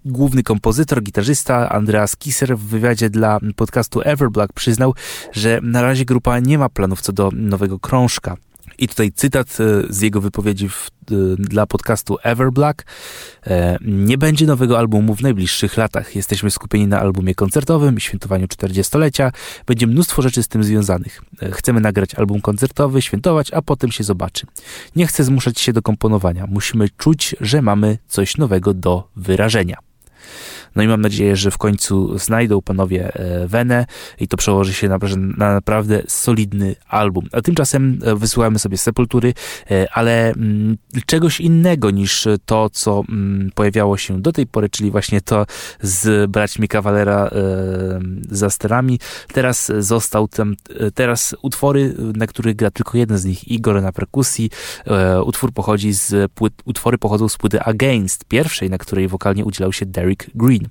główny 0.05 0.43
kompozytor, 0.43 1.03
gitarzysta 1.03 1.69
Andreas 1.69 2.17
Kisser 2.17 2.57
w 2.57 2.61
wywiadzie 2.61 3.09
dla 3.09 3.39
podcastu 3.55 4.01
Everblack 4.01 4.53
przyznał, 4.53 4.93
że 5.31 5.59
na 5.63 5.81
razie 5.81 6.05
grupa 6.05 6.39
nie 6.39 6.57
ma 6.57 6.69
planów 6.69 7.01
co 7.01 7.13
do 7.13 7.29
nowego 7.33 7.79
krążka. 7.79 8.37
I 8.82 8.88
tutaj 8.88 9.11
cytat 9.11 9.57
e, 9.59 9.93
z 9.93 10.01
jego 10.01 10.21
wypowiedzi 10.21 10.69
w, 10.69 10.89
e, 11.11 11.15
dla 11.38 11.65
podcastu 11.65 12.17
Everblack. 12.23 12.86
E, 13.47 13.77
nie 13.82 14.17
będzie 14.17 14.45
nowego 14.45 14.79
albumu 14.79 15.15
w 15.15 15.21
najbliższych 15.21 15.77
latach. 15.77 16.15
Jesteśmy 16.15 16.51
skupieni 16.51 16.88
na 16.88 16.99
albumie 16.99 17.36
koncertowym 17.36 17.97
i 17.97 18.01
świętowaniu 18.01 18.45
40-lecia. 18.45 19.32
Będzie 19.65 19.88
mnóstwo 19.88 20.21
rzeczy 20.21 20.43
z 20.43 20.47
tym 20.47 20.63
związanych. 20.63 21.21
Chcemy 21.51 21.82
nagrać 21.82 22.15
album 22.15 22.41
koncertowy, 22.41 23.01
świętować, 23.01 23.51
a 23.53 23.61
potem 23.61 23.91
się 23.91 24.03
zobaczy. 24.03 24.47
Nie 24.95 25.07
chcę 25.07 25.23
zmuszać 25.23 25.59
się 25.59 25.73
do 25.73 25.82
komponowania. 25.82 26.47
Musimy 26.47 26.89
czuć, 26.89 27.36
że 27.41 27.61
mamy 27.61 27.97
coś 28.07 28.38
nowego 28.38 28.73
do 28.73 29.07
wyrażenia. 29.15 29.77
No 30.76 30.84
i 30.84 30.88
mam 30.88 31.01
nadzieję, 31.01 31.36
że 31.36 31.51
w 31.51 31.57
końcu 31.57 32.17
znajdą 32.17 32.61
panowie 32.61 33.11
Wenę 33.45 33.76
e, 33.80 33.86
i 34.19 34.28
to 34.28 34.38
przełoży 34.38 34.74
się 34.74 34.89
na, 34.89 34.97
na 35.38 35.53
naprawdę 35.53 36.03
solidny 36.07 36.76
album. 36.88 37.28
A 37.32 37.41
tymczasem 37.41 37.99
e, 38.03 38.15
wysyłamy 38.15 38.59
sobie 38.59 38.78
Sepultury, 38.78 39.34
e, 39.72 39.88
ale 39.93 40.30
mm, 40.30 40.78
czegoś 41.05 41.39
innego 41.39 41.91
niż 41.91 42.28
to, 42.45 42.69
co 42.69 43.03
mm, 43.09 43.51
pojawiało 43.55 43.97
się 43.97 44.22
do 44.22 44.32
tej 44.32 44.47
pory, 44.47 44.69
czyli 44.69 44.91
właśnie 44.91 45.22
to 45.22 45.45
z 45.82 46.32
braćmi 46.32 46.67
Kawalera 46.67 47.30
za 48.30 48.49
sterami. 48.49 48.99
Teraz 49.34 49.72
został 49.80 50.28
tam, 50.28 50.55
teraz 50.93 51.36
utwory, 51.41 51.95
na 52.15 52.28
których 52.28 52.55
gra 52.55 52.72
tylko 52.72 52.97
jeden 52.97 53.17
z 53.17 53.26
nich, 53.26 53.47
Igor 53.47 53.82
na 53.82 53.91
perkusji. 53.91 54.49
Utwór 55.26 55.53
pochodzi 55.53 55.93
z 55.93 56.32
płyt, 56.32 56.53
utwory 56.65 56.97
pochodzą 56.97 57.30
z 57.30 57.38
płyty 57.38 57.61
Against, 57.61 58.26
pierwszej, 58.26 58.69
na 58.69 58.78
której 58.78 59.07
wokalnie 59.07 59.45
udzielał 59.45 59.74
się 59.74 59.86
Derek 59.86 60.30
Green. 60.36 60.61
Queen. 60.62 60.70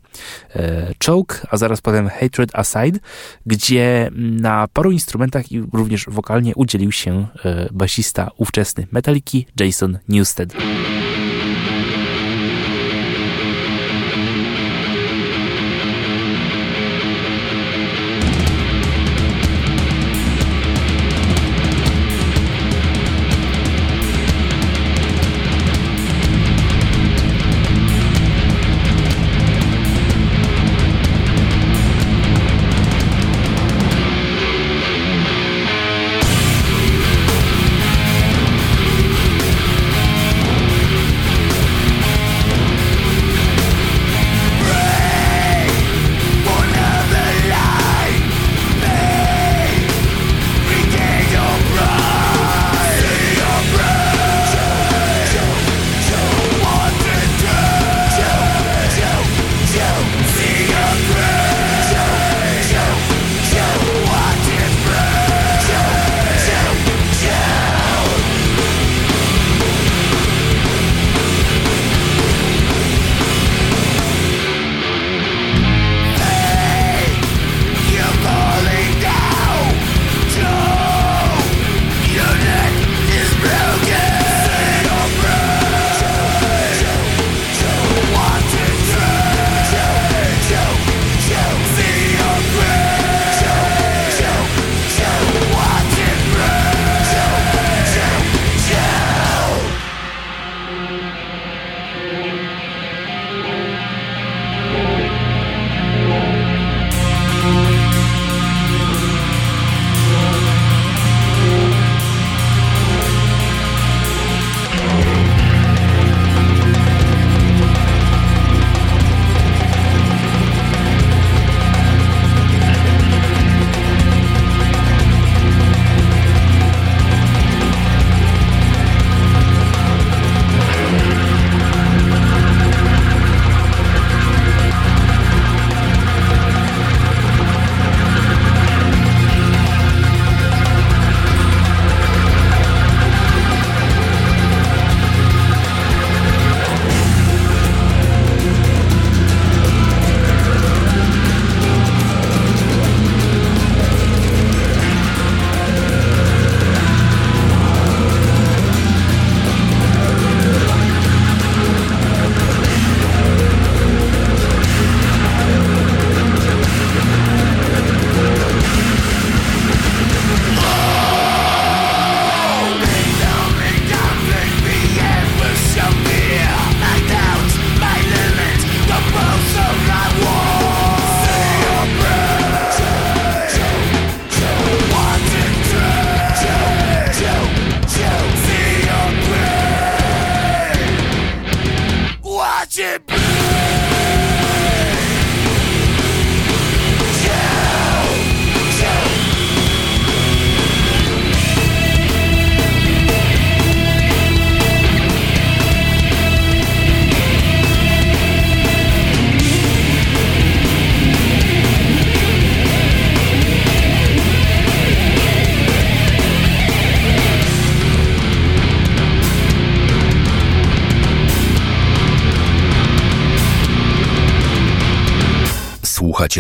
E, 0.55 0.95
Choke, 0.99 1.47
a 1.51 1.57
zaraz 1.57 1.81
potem 1.81 2.09
Hatred 2.09 2.51
Aside, 2.55 2.99
gdzie 3.47 4.11
na 4.15 4.69
paru 4.73 4.91
instrumentach 4.91 5.53
i 5.53 5.61
również 5.73 6.07
wokalnie 6.09 6.55
udzielił 6.55 6.93
się 6.93 7.27
e, 7.45 7.69
basista 7.73 8.31
ówczesny 8.37 8.87
Metaliki 8.93 9.47
Jason 9.61 9.99
Newsted. 10.09 10.55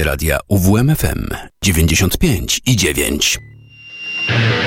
Radia 0.04 0.40
UWMFM 0.48 1.26
95 1.60 2.60
i 2.64 2.76
9. 2.76 4.59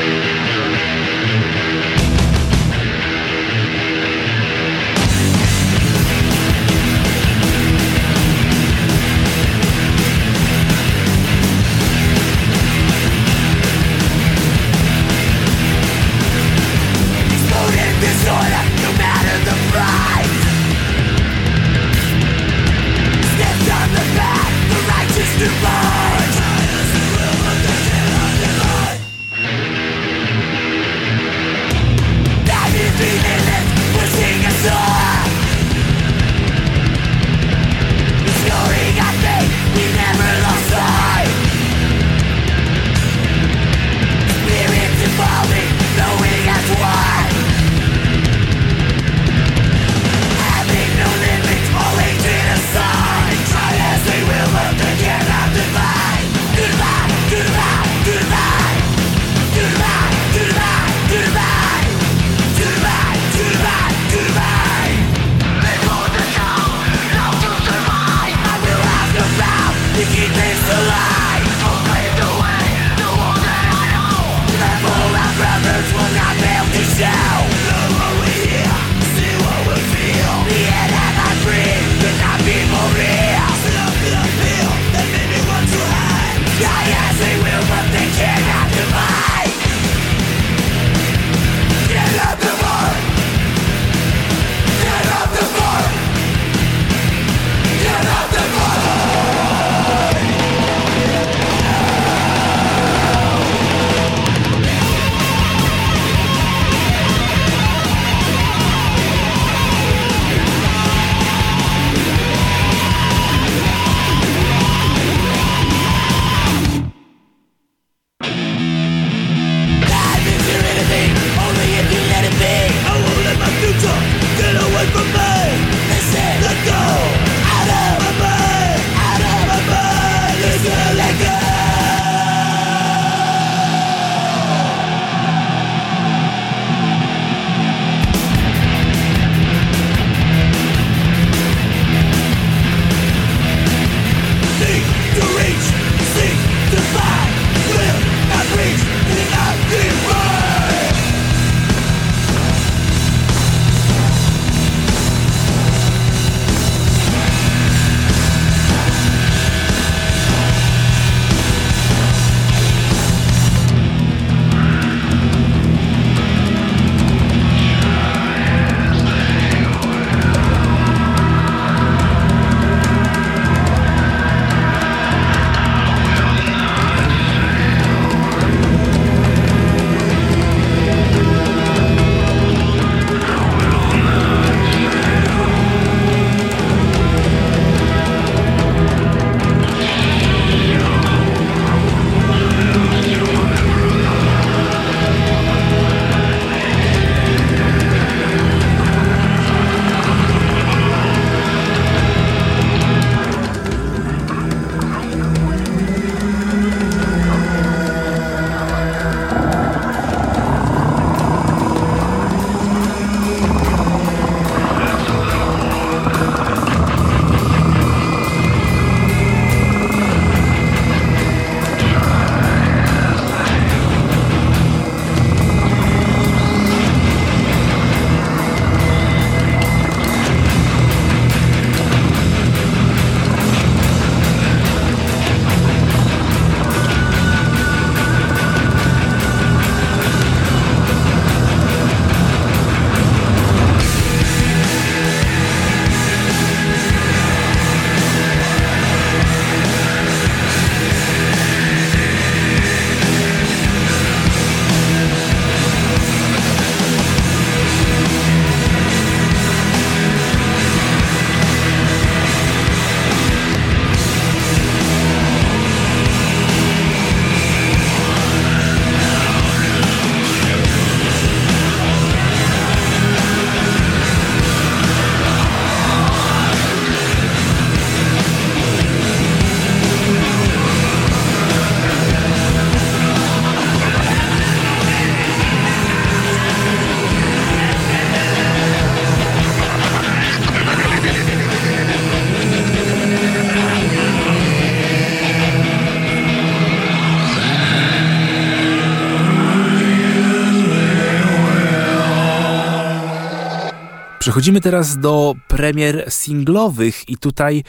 Przechodzimy 304.23 304.61
teraz 304.61 304.97
do 304.97 305.33
premier 305.47 306.05
singlowych 306.11 307.09
i 307.09 307.17
tutaj 307.17 307.63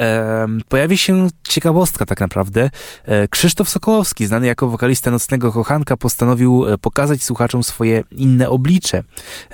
e, 0.00 0.46
pojawi 0.68 0.98
się 0.98 1.28
ciekawostka 1.48 2.06
tak 2.06 2.20
naprawdę. 2.20 2.70
E, 3.04 3.28
Krzysztof 3.28 3.68
Sokołowski, 3.68 4.26
znany 4.26 4.46
jako 4.46 4.68
wokalista 4.68 5.10
Nocnego 5.10 5.52
Kochanka, 5.52 5.96
postanowił 5.96 6.66
e, 6.66 6.78
pokazać 6.78 7.22
słuchaczom 7.22 7.62
swoje 7.62 8.04
inne 8.10 8.48
oblicze. 8.48 9.02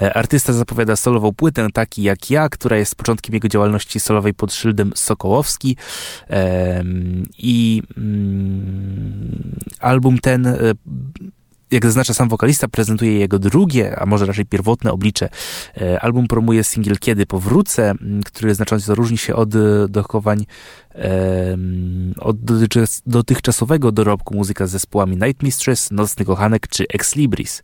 E, 0.02 0.16
artysta 0.16 0.52
zapowiada 0.52 0.96
solową 0.96 1.32
płytę 1.32 1.68
Taki 1.72 2.02
jak 2.02 2.30
ja, 2.30 2.48
która 2.48 2.76
jest 2.76 2.96
początkiem 2.96 3.34
jego 3.34 3.48
działalności 3.48 4.00
solowej 4.00 4.34
pod 4.34 4.52
szyldem 4.52 4.92
Sokołowski 4.94 5.76
i 7.38 7.82
mm, 7.96 9.56
album 9.80 10.18
ten 10.18 10.46
e, 10.46 10.56
jak 11.74 11.86
zaznacza 11.86 12.14
sam 12.14 12.28
wokalista, 12.28 12.68
prezentuje 12.68 13.18
jego 13.18 13.38
drugie, 13.38 13.98
a 13.98 14.06
może 14.06 14.26
raczej 14.26 14.46
pierwotne 14.46 14.92
oblicze. 14.92 15.28
E, 15.80 16.00
album 16.00 16.28
promuje 16.28 16.64
singiel 16.64 16.98
Kiedy 16.98 17.26
powrócę, 17.26 17.94
który 18.24 18.54
znacząco 18.54 18.94
różni 18.94 19.18
się 19.18 19.34
od 19.34 19.50
dochowań 19.88 20.46
od 22.20 22.36
dotychczasowego 23.06 23.92
dorobku 23.92 24.34
muzyka 24.34 24.66
z 24.66 24.70
zespołami 24.70 25.16
Night 25.16 25.42
Mistress, 25.42 25.90
Nocny 25.90 26.24
Kochanek 26.24 26.68
czy 26.68 26.84
Ex 26.94 27.16
Libris. 27.16 27.62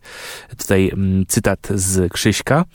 Tutaj 0.57 0.91
cytat 1.27 1.67
z 1.75 2.13
Krzyśka. 2.13 2.65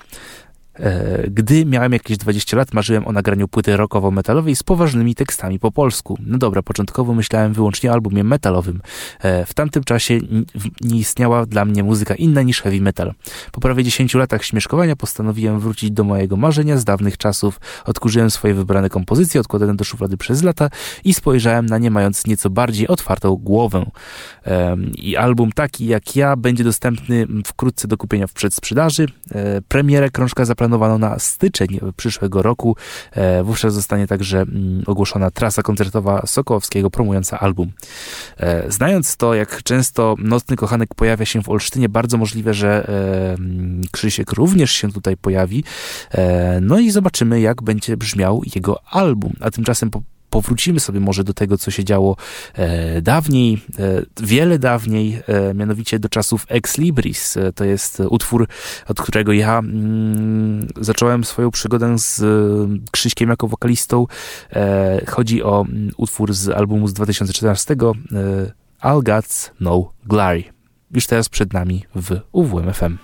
E, 0.80 1.22
gdy 1.30 1.66
miałem 1.66 1.92
jakieś 1.92 2.16
20 2.18 2.56
lat, 2.56 2.74
marzyłem 2.74 3.06
o 3.06 3.12
nagraniu 3.12 3.48
płyty 3.48 3.76
rockowo-metalowej 3.76 4.56
z 4.56 4.62
poważnymi 4.62 5.14
tekstami 5.14 5.58
po 5.58 5.72
polsku. 5.72 6.18
No 6.20 6.38
dobra, 6.38 6.62
początkowo 6.62 7.14
myślałem 7.14 7.52
wyłącznie 7.52 7.90
o 7.90 7.92
albumie 7.92 8.24
metalowym. 8.24 8.80
E, 9.20 9.46
w 9.46 9.54
tamtym 9.54 9.84
czasie 9.84 10.18
nie 10.80 10.98
istniała 10.98 11.46
dla 11.46 11.64
mnie 11.64 11.82
muzyka 11.82 12.14
inna 12.14 12.42
niż 12.42 12.62
heavy 12.62 12.80
metal. 12.80 13.12
Po 13.52 13.60
prawie 13.60 13.84
10 13.84 14.14
latach 14.14 14.44
śmieszkowania 14.44 14.96
postanowiłem 14.96 15.60
wrócić 15.60 15.90
do 15.90 16.04
mojego 16.04 16.36
marzenia 16.36 16.76
z 16.76 16.84
dawnych 16.84 17.18
czasów. 17.18 17.60
Odkurzyłem 17.84 18.30
swoje 18.30 18.54
wybrane 18.54 18.90
kompozycje, 18.90 19.40
odkładane 19.40 19.76
do 19.76 19.84
szuflady 19.84 20.16
przez 20.16 20.42
lata 20.42 20.70
i 21.04 21.14
spojrzałem 21.14 21.66
na 21.66 21.78
nie 21.78 21.90
mając 21.90 22.26
nieco 22.26 22.50
bardziej 22.50 22.88
otwartą 22.88 23.36
głowę. 23.36 23.90
I 24.94 25.16
album 25.16 25.52
taki 25.52 25.86
jak 25.86 26.16
ja 26.16 26.36
będzie 26.36 26.64
dostępny 26.64 27.26
wkrótce 27.46 27.88
do 27.88 27.96
kupienia 27.96 28.26
w 28.26 28.32
przedsprzedaży. 28.32 29.06
E, 29.34 29.62
premierę 29.62 30.10
krążka 30.10 30.44
zaplanowano 30.44 30.65
zaplanowano 30.66 30.98
na 30.98 31.18
styczeń 31.18 31.80
przyszłego 31.96 32.42
roku. 32.42 32.76
E, 33.12 33.42
wówczas 33.44 33.74
zostanie 33.74 34.06
także 34.06 34.40
mm, 34.40 34.82
ogłoszona 34.86 35.30
trasa 35.30 35.62
koncertowa 35.62 36.22
Sokołowskiego 36.26 36.90
promująca 36.90 37.38
album. 37.38 37.72
E, 38.36 38.72
znając 38.72 39.16
to, 39.16 39.34
jak 39.34 39.62
często 39.62 40.14
Nocny 40.18 40.56
Kochanek 40.56 40.94
pojawia 40.94 41.24
się 41.24 41.42
w 41.42 41.48
Olsztynie, 41.48 41.88
bardzo 41.88 42.18
możliwe, 42.18 42.54
że 42.54 42.88
e, 42.88 43.34
mm, 43.34 43.82
Krzysiek 43.92 44.32
również 44.32 44.70
się 44.70 44.92
tutaj 44.92 45.16
pojawi. 45.16 45.64
No 46.60 46.78
i 46.78 46.90
zobaczymy, 46.90 47.40
jak 47.40 47.62
będzie 47.62 47.96
brzmiał 47.96 48.42
jego 48.54 48.82
album. 48.90 49.32
A 49.40 49.50
tymczasem 49.50 49.90
po 49.90 50.02
powrócimy 50.36 50.80
sobie 50.80 51.00
może 51.00 51.24
do 51.24 51.34
tego, 51.34 51.58
co 51.58 51.70
się 51.70 51.84
działo 51.84 52.16
e, 52.54 53.02
dawniej, 53.02 53.62
e, 53.78 54.02
wiele 54.22 54.58
dawniej, 54.58 55.22
e, 55.26 55.54
mianowicie 55.54 55.98
do 55.98 56.08
czasów 56.08 56.46
Ex 56.48 56.78
Libris. 56.78 57.38
To 57.54 57.64
jest 57.64 58.02
utwór, 58.10 58.48
od 58.88 59.00
którego 59.00 59.32
ja 59.32 59.58
mm, 59.58 60.68
zacząłem 60.80 61.24
swoją 61.24 61.50
przygodę 61.50 61.98
z 61.98 62.22
Krzyśkiem 62.90 63.30
jako 63.30 63.48
wokalistą. 63.48 64.06
Chodzi 65.08 65.42
o 65.42 65.64
mm, 65.68 65.90
utwór 65.96 66.34
z 66.34 66.48
albumu 66.48 66.88
z 66.88 66.92
2014 66.92 67.76
All 68.80 69.02
Gods 69.02 69.50
No 69.60 69.92
Glory. 70.06 70.44
Już 70.90 71.06
teraz 71.06 71.28
przed 71.28 71.52
nami 71.52 71.84
w 71.94 72.20
UWMFM. 72.32 72.98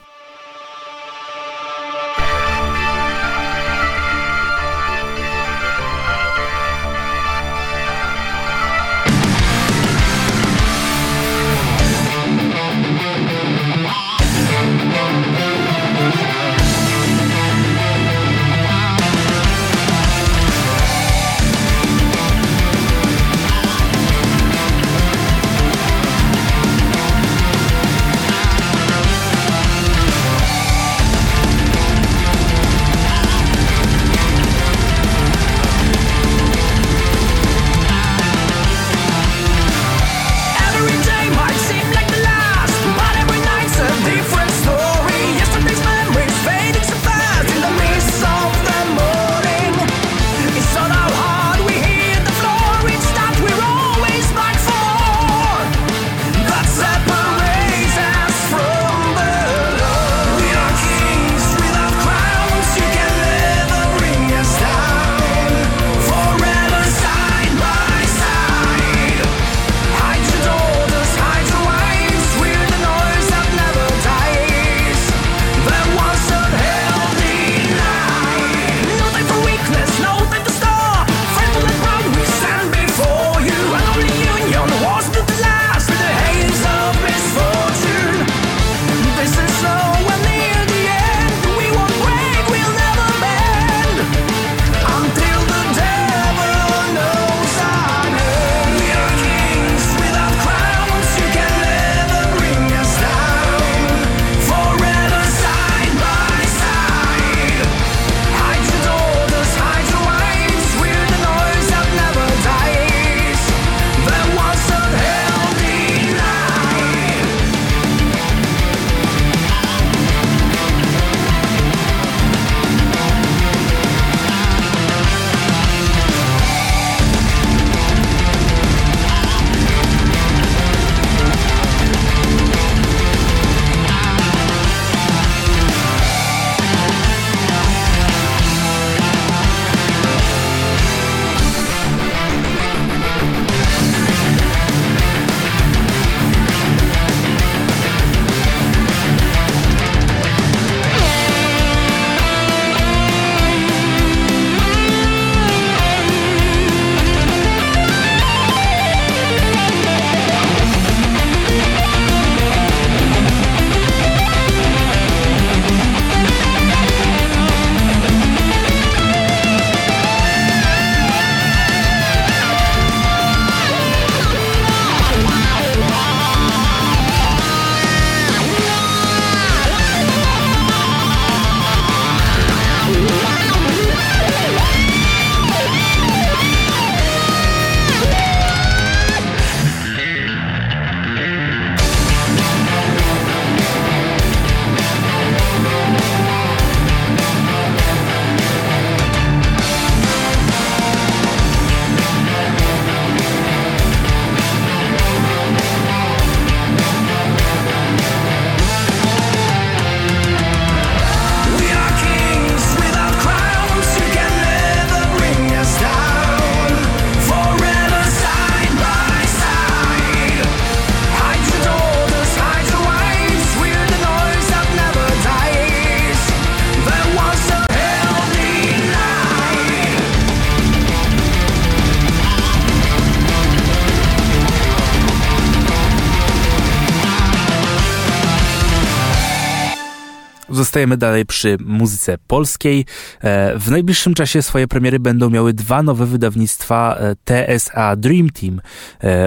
Zostajemy 240.62 240.96
dalej 240.96 241.26
przy 241.26 241.56
muzyce 241.60 242.18
polskiej. 242.26 242.84
E, 243.20 243.58
w 243.58 243.70
najbliższym 243.70 244.14
czasie 244.14 244.42
swoje 244.42 244.68
premiery 244.68 245.00
będą 245.00 245.30
miały 245.30 245.52
dwa 245.52 245.82
nowe 245.82 246.06
wydawnictwa 246.06 246.96
e, 246.98 247.14
TSA 247.24 247.96
Dream 247.96 248.30
Team. 248.30 248.60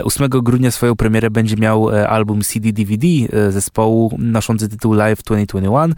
8 0.03 0.25
e, 0.25 0.29
grudnia 0.29 0.71
swoją 0.71 0.95
premierę 0.95 1.29
będzie 1.29 1.55
miał 1.55 1.89
album 1.89 2.41
CD-DVD 2.41 3.07
zespołu 3.51 4.15
noszący 4.19 4.69
tytuł 4.69 4.93
Live 4.93 5.23
2021. 5.23 5.95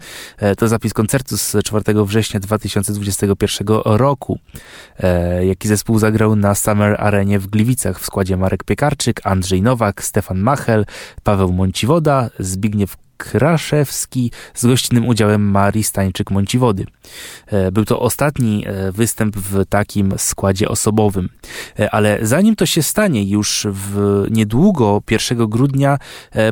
To 0.56 0.68
zapis 0.68 0.94
koncertu 0.94 1.36
z 1.36 1.56
4 1.64 2.04
września 2.04 2.40
2021 2.40 3.66
roku. 3.84 4.38
Jaki 5.42 5.68
zespół 5.68 5.98
zagrał 5.98 6.36
na 6.36 6.54
Summer 6.54 6.96
Arenie 7.00 7.38
w 7.38 7.46
Gliwicach 7.46 8.00
w 8.00 8.06
składzie 8.06 8.36
Marek 8.36 8.64
Piekarczyk, 8.64 9.20
Andrzej 9.24 9.62
Nowak, 9.62 10.04
Stefan 10.04 10.38
Machel, 10.38 10.86
Paweł 11.22 11.52
Monciwoda, 11.52 12.30
Zbigniew 12.38 12.96
Kraszewski 13.18 14.30
z 14.54 14.66
gościnnym 14.66 15.08
udziałem 15.08 15.50
Marii 15.50 15.84
Stańczyk-Mąciwody. 15.84 16.84
E, 17.46 17.72
był 17.72 17.84
to 17.84 18.00
ostatni 18.00 18.64
e, 18.66 18.92
występ 18.92 19.36
w 19.36 19.64
takim 19.68 20.14
składzie 20.16 20.68
osobowym. 20.68 21.28
E, 21.78 21.90
ale 21.90 22.18
zanim 22.22 22.56
to 22.56 22.66
się 22.66 22.82
stanie, 22.82 23.24
już 23.24 23.66
w 23.70 24.24
niedługo, 24.30 25.02
1 25.10 25.46
grudnia, 25.46 25.98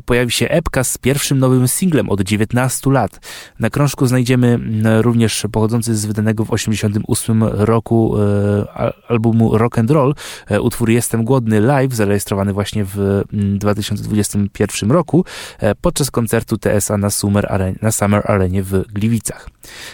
pojawi 0.05 0.31
się 0.31 0.49
epka 0.49 0.85
z 0.85 0.99
pierwszym 0.99 1.39
nowym 1.39 1.69
singlem 1.69 2.09
od 2.09 2.21
19 2.21 2.91
lat. 2.91 3.21
Na 3.61 3.71
krążku 3.71 4.07
znajdziemy 4.07 4.59
również 5.03 5.47
pochodzący 5.53 5.97
z 5.97 6.07
wydanego 6.07 6.45
w 6.45 6.51
88 6.51 7.43
roku 7.43 8.17
albumu 9.09 9.59
Rock 9.59 9.79
and 9.79 9.91
Roll 9.91 10.15
utwór 10.61 10.91
Jestem 10.91 11.25
Głodny 11.25 11.61
live, 11.61 11.95
zarejestrowany 11.95 12.53
właśnie 12.53 12.85
w 12.85 13.23
2021 13.33 14.91
roku 14.91 15.25
podczas 15.81 16.11
koncertu 16.11 16.56
TSA 16.59 16.97
na 16.97 17.11
Summer, 17.11 17.53
Arenie, 17.53 17.79
na 17.83 17.93
Summer 17.93 18.31
Arenie 18.31 18.63
w 18.63 18.93
Gliwicach. 18.93 19.49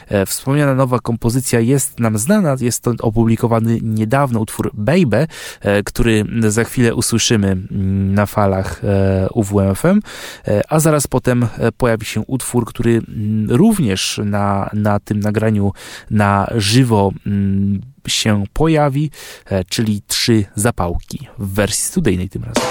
E, 0.08 0.26
wspomniana 0.26 0.74
nowa 0.74 0.98
kompozycja 0.98 1.60
jest 1.60 2.00
nam 2.00 2.18
znana, 2.18 2.56
jest 2.60 2.82
to 2.82 2.92
opublikowany 3.00 3.78
niedawno 3.82 4.40
utwór 4.40 4.70
Baby, 4.74 5.26
e, 5.60 5.82
który 5.82 6.24
za 6.48 6.64
chwilę 6.64 6.94
usłyszymy 6.94 7.48
mm, 7.48 8.14
na 8.14 8.26
falach 8.26 8.84
e, 8.84 9.28
UWMFM, 9.34 10.00
a 10.68 10.80
zaraz 10.80 11.06
potem 11.06 11.46
pojawi 11.76 12.06
się 12.06 12.20
utwór, 12.20 12.66
który 12.66 12.90
mm, 12.90 13.50
również 13.50 14.20
na, 14.24 14.70
na 14.72 15.00
tym 15.00 15.20
nagraniu 15.20 15.72
na 16.10 16.48
żywo 16.54 17.12
mm, 17.26 17.80
się 18.08 18.44
pojawi, 18.52 19.10
czyli 19.68 20.02
trzy 20.06 20.44
zapałki 20.54 21.28
w 21.38 21.54
wersji 21.54 21.84
studyjnej 21.84 22.28
tym 22.28 22.44
razem. 22.44 22.62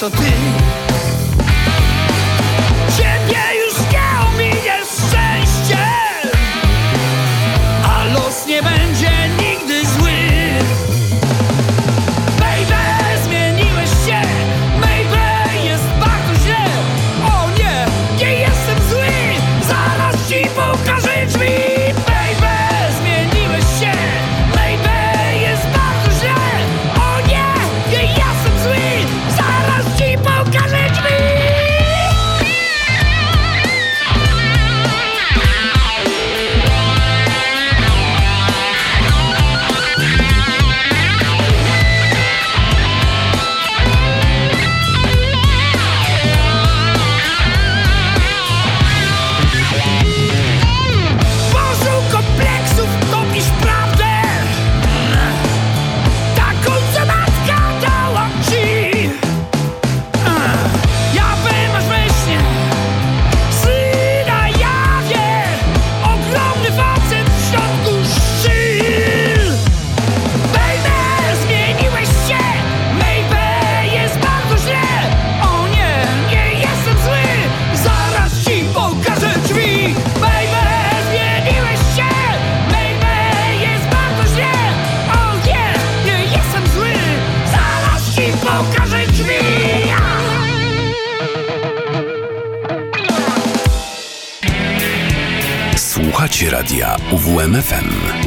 Radia 0.00 0.47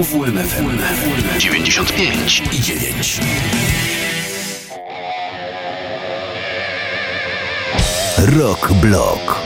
UWMFM. 0.01 0.65
UWMFM 0.65 1.39
95 1.39 2.41
i 2.51 2.61
9. 8.25 8.39
Rock 8.39 8.71
Block. 8.81 9.40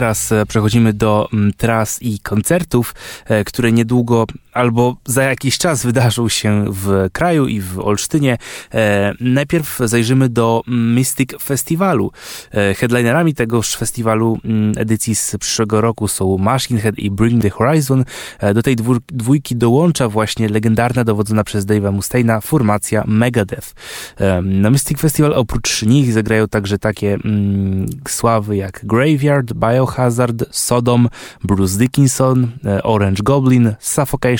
Teraz 0.00 0.32
e, 0.32 0.46
przechodzimy 0.46 0.92
do 0.92 1.28
mm, 1.32 1.52
tras 1.56 2.02
i 2.02 2.18
koncertów, 2.18 2.94
e, 3.24 3.44
które 3.44 3.72
niedługo 3.72 4.26
albo 4.52 4.96
za 5.06 5.22
jakiś 5.22 5.58
czas 5.58 5.86
wydarzą 5.86 6.28
się 6.28 6.64
w 6.68 7.08
kraju 7.12 7.46
i 7.46 7.60
w 7.60 7.78
Olsztynie. 7.78 8.36
E, 8.74 9.14
Najpierw 9.20 9.78
zajrzymy 9.84 10.28
do 10.28 10.62
Mystic 10.66 11.30
Festiwalu. 11.42 12.12
E, 12.54 12.74
Headlinerami 12.74 13.34
tegoż 13.34 13.76
festiwalu 13.76 14.38
mm, 14.44 14.72
edycji 14.76 15.14
z 15.14 15.36
przyszłego 15.40 15.80
roku 15.80 16.08
są 16.08 16.38
Machine 16.38 16.80
Head 16.80 16.98
i 16.98 17.10
Bring 17.10 17.42
the 17.42 17.50
Horizon. 17.50 18.04
E, 18.38 18.54
Do 18.54 18.62
tej 18.62 18.76
dwór- 18.76 19.00
dwójki 19.06 19.56
dołącza 19.56 20.08
właśnie 20.08 20.48
legendarna, 20.48 21.04
dowodzona 21.04 21.44
przez 21.44 21.66
Dave'a 21.66 21.92
Mustaina 21.92 22.40
formacja 22.40 23.04
Megadeth. 23.06 23.74
E, 24.20 24.42
Na 24.42 24.70
Mystic 24.70 24.98
Festival 25.00 25.32
oprócz 25.32 25.82
nich 25.82 26.12
zagrają 26.12 26.48
także 26.48 26.78
takie 26.78 27.14
mm, 27.24 27.86
sławy 28.08 28.56
jak 28.56 28.80
Graveyard, 28.84 29.52
Biohazard, 29.52 30.44
Sodom, 30.50 31.08
Bruce 31.44 31.78
Dickinson, 31.78 32.48
e, 32.64 32.82
Orange 32.82 33.22
Goblin, 33.22 33.74
Suffocation, 33.80 34.39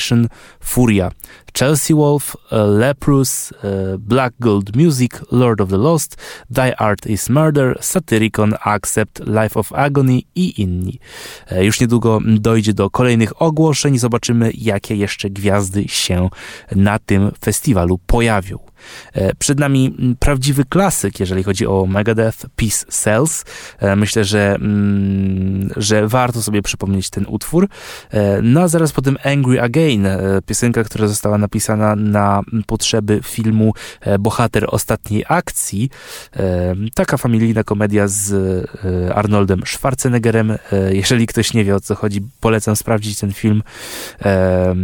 Furia, 0.59 1.11
Chelsea 1.53 1.95
Wolf, 1.95 2.35
e, 2.51 2.57
Leprous, 2.57 3.51
e, 3.51 3.97
Black 3.97 4.33
Gold 4.39 4.75
Music, 4.75 5.21
Lord 5.31 5.61
of 5.61 5.69
the 5.69 5.77
Lost, 5.77 6.17
Die 6.49 6.75
Art 6.77 7.05
is 7.05 7.29
Murder, 7.29 7.77
Satyricon, 7.81 8.53
Accept, 8.63 9.19
Life 9.27 9.59
of 9.59 9.73
Agony 9.73 10.21
i 10.35 10.61
inni. 10.61 10.99
E, 11.47 11.65
Już 11.65 11.79
niedługo 11.79 12.19
dojdzie 12.25 12.73
do 12.73 12.89
kolejnych 12.89 13.41
ogłoszeń. 13.41 13.97
Zobaczymy, 13.97 14.51
jakie 14.57 14.95
jeszcze 14.95 15.29
gwiazdy 15.29 15.87
się 15.87 16.29
na 16.75 16.99
tym 16.99 17.31
festiwalu 17.43 17.97
pojawią. 17.97 18.70
E, 19.13 19.35
Przed 19.35 19.59
nami 19.59 19.95
mm, 19.99 20.15
prawdziwy 20.19 20.65
klasyk, 20.65 21.19
jeżeli 21.19 21.43
chodzi 21.43 21.67
o 21.67 21.85
Megadeth, 21.85 22.45
Peace 22.55 22.85
Cells. 22.89 23.45
E, 23.79 23.95
Myślę, 23.95 24.23
że, 24.23 24.55
mm, 24.55 25.69
że 25.77 26.07
warto 26.07 26.41
sobie 26.41 26.61
przypomnieć 26.61 27.09
ten 27.09 27.25
utwór. 27.27 27.67
E, 28.11 28.41
No 28.41 28.61
a 28.61 28.67
zaraz 28.67 28.91
potem 28.91 29.17
Angry 29.23 29.61
Again, 29.61 30.07
piosenka, 30.45 30.83
która 30.83 31.07
została 31.07 31.37
napisana 31.37 31.95
na 31.95 32.41
potrzeby 32.67 33.19
filmu 33.23 33.73
Bohater 34.19 34.65
Ostatniej 34.67 35.25
Akcji. 35.27 35.89
Taka 36.93 37.17
familijna 37.17 37.63
komedia 37.63 38.07
z 38.07 38.33
Arnoldem 39.15 39.61
Schwarzeneggerem. 39.65 40.57
Jeżeli 40.91 41.27
ktoś 41.27 41.53
nie 41.53 41.63
wie 41.63 41.75
o 41.75 41.79
co 41.79 41.95
chodzi, 41.95 42.21
polecam 42.39 42.75
sprawdzić 42.75 43.19
ten 43.19 43.33
film. 43.33 43.63
E, 44.21 44.75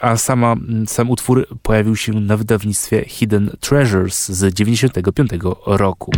A 0.00 0.16
sama, 0.16 0.56
sam 0.86 1.10
utwór 1.10 1.46
pojawił 1.62 1.96
się 1.96 2.12
na 2.12 2.36
wydawnictwie 2.36 3.04
Hidden 3.14 3.50
Treasures 3.60 4.28
z 4.28 4.54
95 4.54 5.42
roku. 5.66 6.12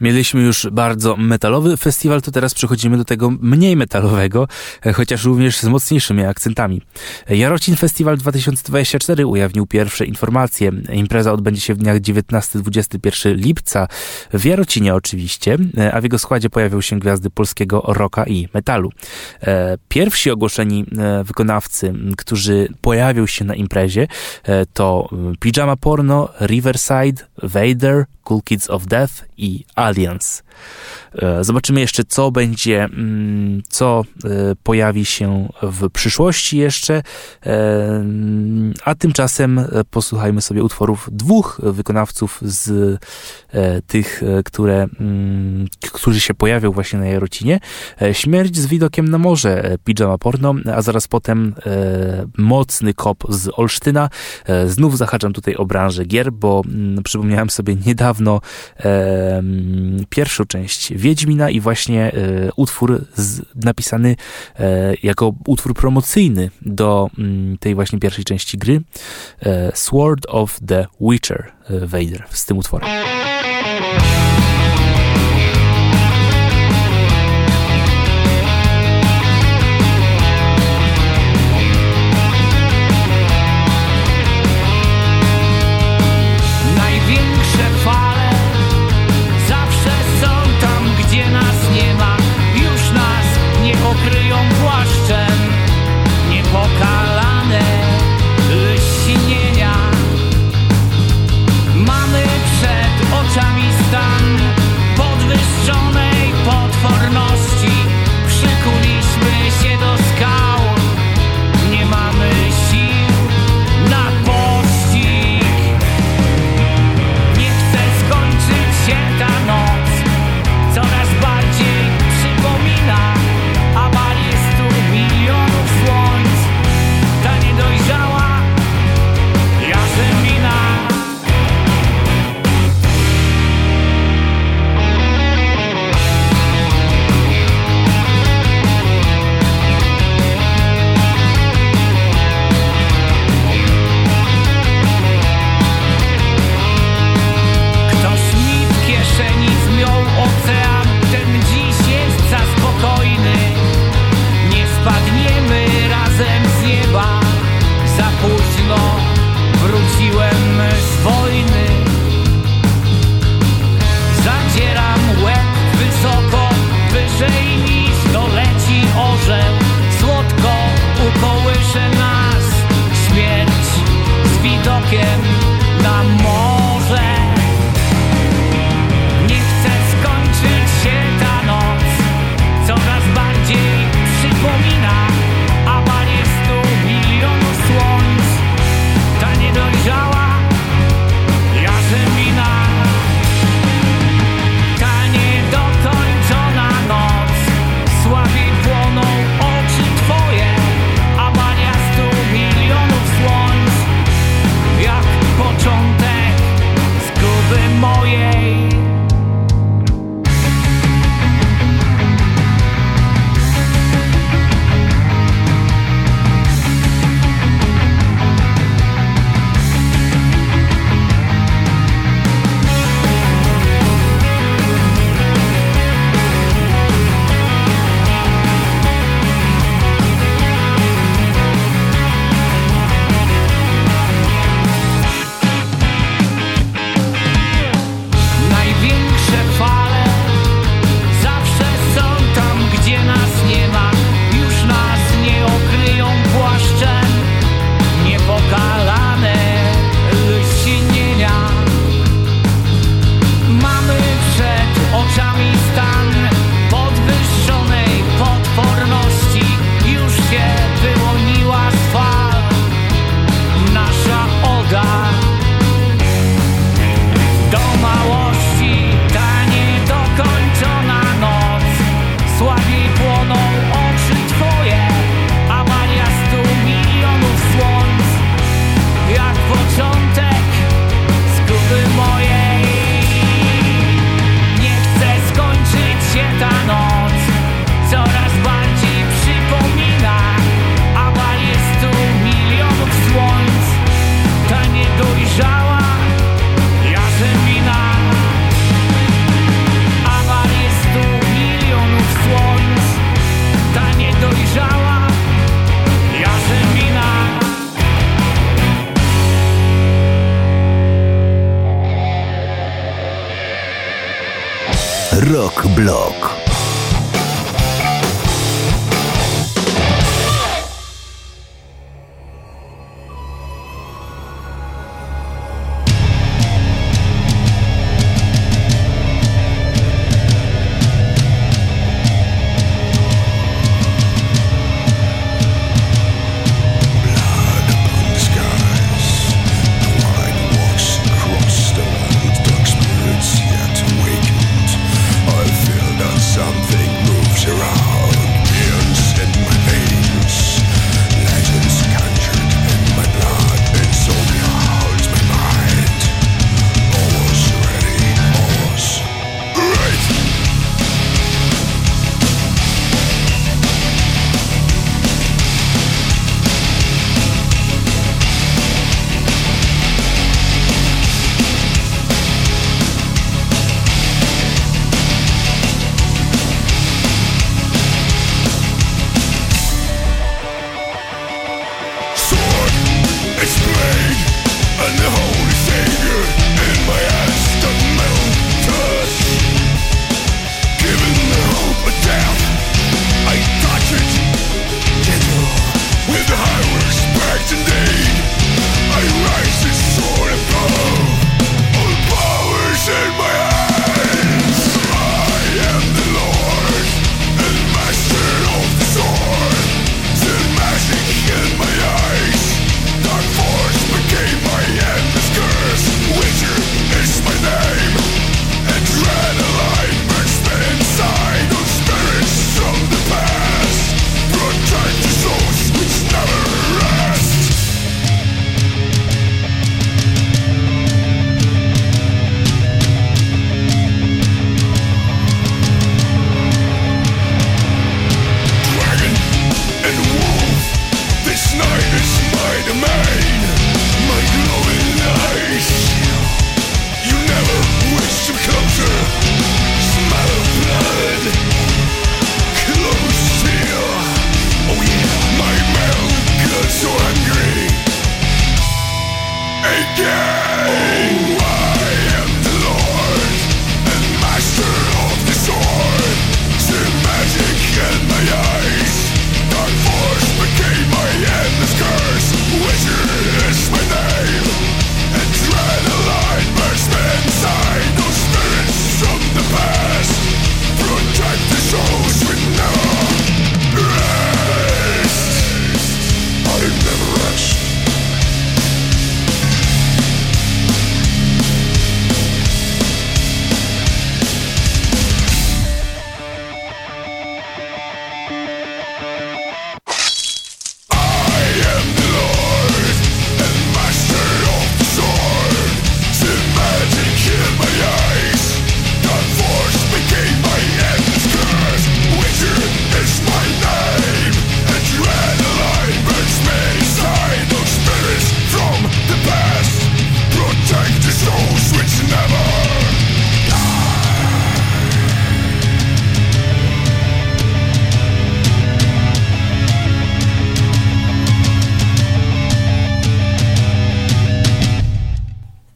Mieliśmy 0.00 0.42
już 0.42 0.68
bardzo 0.72 1.16
metalowy 1.16 1.76
festiwal, 1.76 2.22
to 2.22 2.30
teraz 2.30 2.54
przechodzimy 2.54 2.96
do 2.96 3.04
tego 3.04 3.30
mniej 3.30 3.76
metalowego, 3.76 4.48
e, 4.86 4.92
chociaż 4.92 5.24
również 5.24 5.58
z 5.58 5.64
mocniejszymi 5.64 6.24
akcentami. 6.24 6.82
Jarocin 7.28 7.76
Festiwal 7.76 8.18
2024 8.18 9.26
ujawnił 9.26 9.66
pierwsze 9.66 10.06
informacje. 10.06 10.72
Impreza 10.92 11.32
odbędzie 11.32 11.60
się 11.60 11.74
w 11.74 11.78
dniach 11.78 12.00
19-21 12.00 13.34
lipca 13.34 13.88
w 14.32 14.44
Jarocinie 14.44 14.94
oczywiście, 14.94 15.56
e, 15.78 15.94
a 15.94 16.00
w 16.00 16.04
jego 16.04 16.18
składzie 16.18 16.50
pojawią 16.50 16.80
się 16.80 16.98
gwiazdy 16.98 17.30
polskiego 17.30 17.82
rocka 17.86 18.24
i 18.24 18.48
metalu. 18.54 18.90
E, 19.42 19.78
Pierwsi 19.88 20.30
ogłoszeni 20.30 20.84
wykonawcy, 21.24 21.94
którzy 22.16 22.68
pojawią 22.80 23.26
się 23.26 23.44
na 23.44 23.54
imprezie 23.54 24.08
to 24.72 25.08
Pijama 25.40 25.76
Porno, 25.76 26.28
Riverside, 26.40 27.22
Vader, 27.42 28.04
Cool 28.24 28.42
Kids 28.42 28.70
of 28.70 28.86
Death 28.86 29.12
i 29.36 29.64
Alliance. 29.74 29.93
E, 29.94 30.43
Zobaczymy 31.40 31.80
jeszcze, 31.80 32.04
co 32.04 32.30
będzie, 32.30 32.84
mm, 32.84 33.62
co 33.68 34.02
e, 34.24 34.28
pojawi 34.62 35.04
się 35.04 35.48
w 35.62 35.90
przyszłości 35.90 36.56
jeszcze. 36.58 37.02
E, 37.46 38.04
A 38.84 38.94
tymczasem 38.94 39.58
e, 39.58 39.66
posłuchajmy 39.90 40.40
sobie 40.40 40.64
utworów 40.64 41.08
dwóch 41.12 41.60
wykonawców 41.62 42.38
z 42.42 42.70
e, 43.52 43.82
tych, 43.82 44.22
e, 44.22 44.42
które, 44.42 44.86
mm, 45.00 45.66
którzy 45.92 46.20
się 46.20 46.34
pojawią 46.34 46.72
właśnie 46.72 46.98
na 46.98 47.06
Jarocinie. 47.06 47.60
E, 48.02 48.14
Śmierć 48.14 48.56
z 48.56 48.66
widokiem 48.66 49.08
na 49.08 49.18
morze, 49.18 49.64
e, 49.64 49.78
Pijama 49.78 50.18
Porno, 50.18 50.54
a 50.74 50.82
zaraz 50.82 51.08
potem 51.08 51.54
e, 51.66 52.26
mocny 52.38 52.94
kop 52.94 53.24
z 53.28 53.48
Olsztyna. 53.58 54.08
E, 54.46 54.68
Znów 54.68 54.98
zahaczam 54.98 55.32
tutaj 55.32 55.54
o 55.56 55.66
branżę 55.66 56.04
gier, 56.04 56.32
bo 56.32 56.62
mm, 56.66 57.02
przypomniałem 57.02 57.50
sobie 57.50 57.76
niedawno 57.86 58.40
e, 58.80 59.38
mm, 59.38 60.04
pierwszą 60.44 60.46
część 60.46 60.92
Wiedźmina 60.94 61.50
i 61.50 61.60
właśnie 61.60 62.12
e, 62.12 62.50
utwór 62.56 63.04
z, 63.16 63.42
napisany 63.54 64.16
e, 64.58 64.94
jako 65.02 65.34
utwór 65.46 65.74
promocyjny 65.74 66.50
do 66.62 67.10
mm, 67.18 67.58
tej 67.58 67.74
właśnie 67.74 67.98
pierwszej 67.98 68.24
części 68.24 68.58
gry 68.58 68.80
e, 69.40 69.72
Sword 69.74 70.26
of 70.28 70.58
the 70.66 70.86
Witcher 71.00 71.52
e, 71.70 71.86
Vader 71.86 72.24
z 72.30 72.46
tym 72.46 72.58
utworem. 72.58 72.88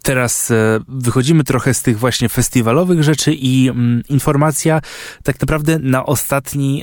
Teraz 0.08 0.50
e, 0.50 0.80
wychodzimy 0.88 1.44
trochę 1.44 1.74
z 1.74 1.82
tych 1.82 1.98
właśnie 1.98 2.28
festiwalowych 2.28 3.02
rzeczy 3.02 3.34
i 3.34 3.68
mm, 3.68 4.02
informacja 4.08 4.80
tak 5.22 5.40
naprawdę 5.40 5.78
na 5.78 6.06
ostatni, 6.06 6.82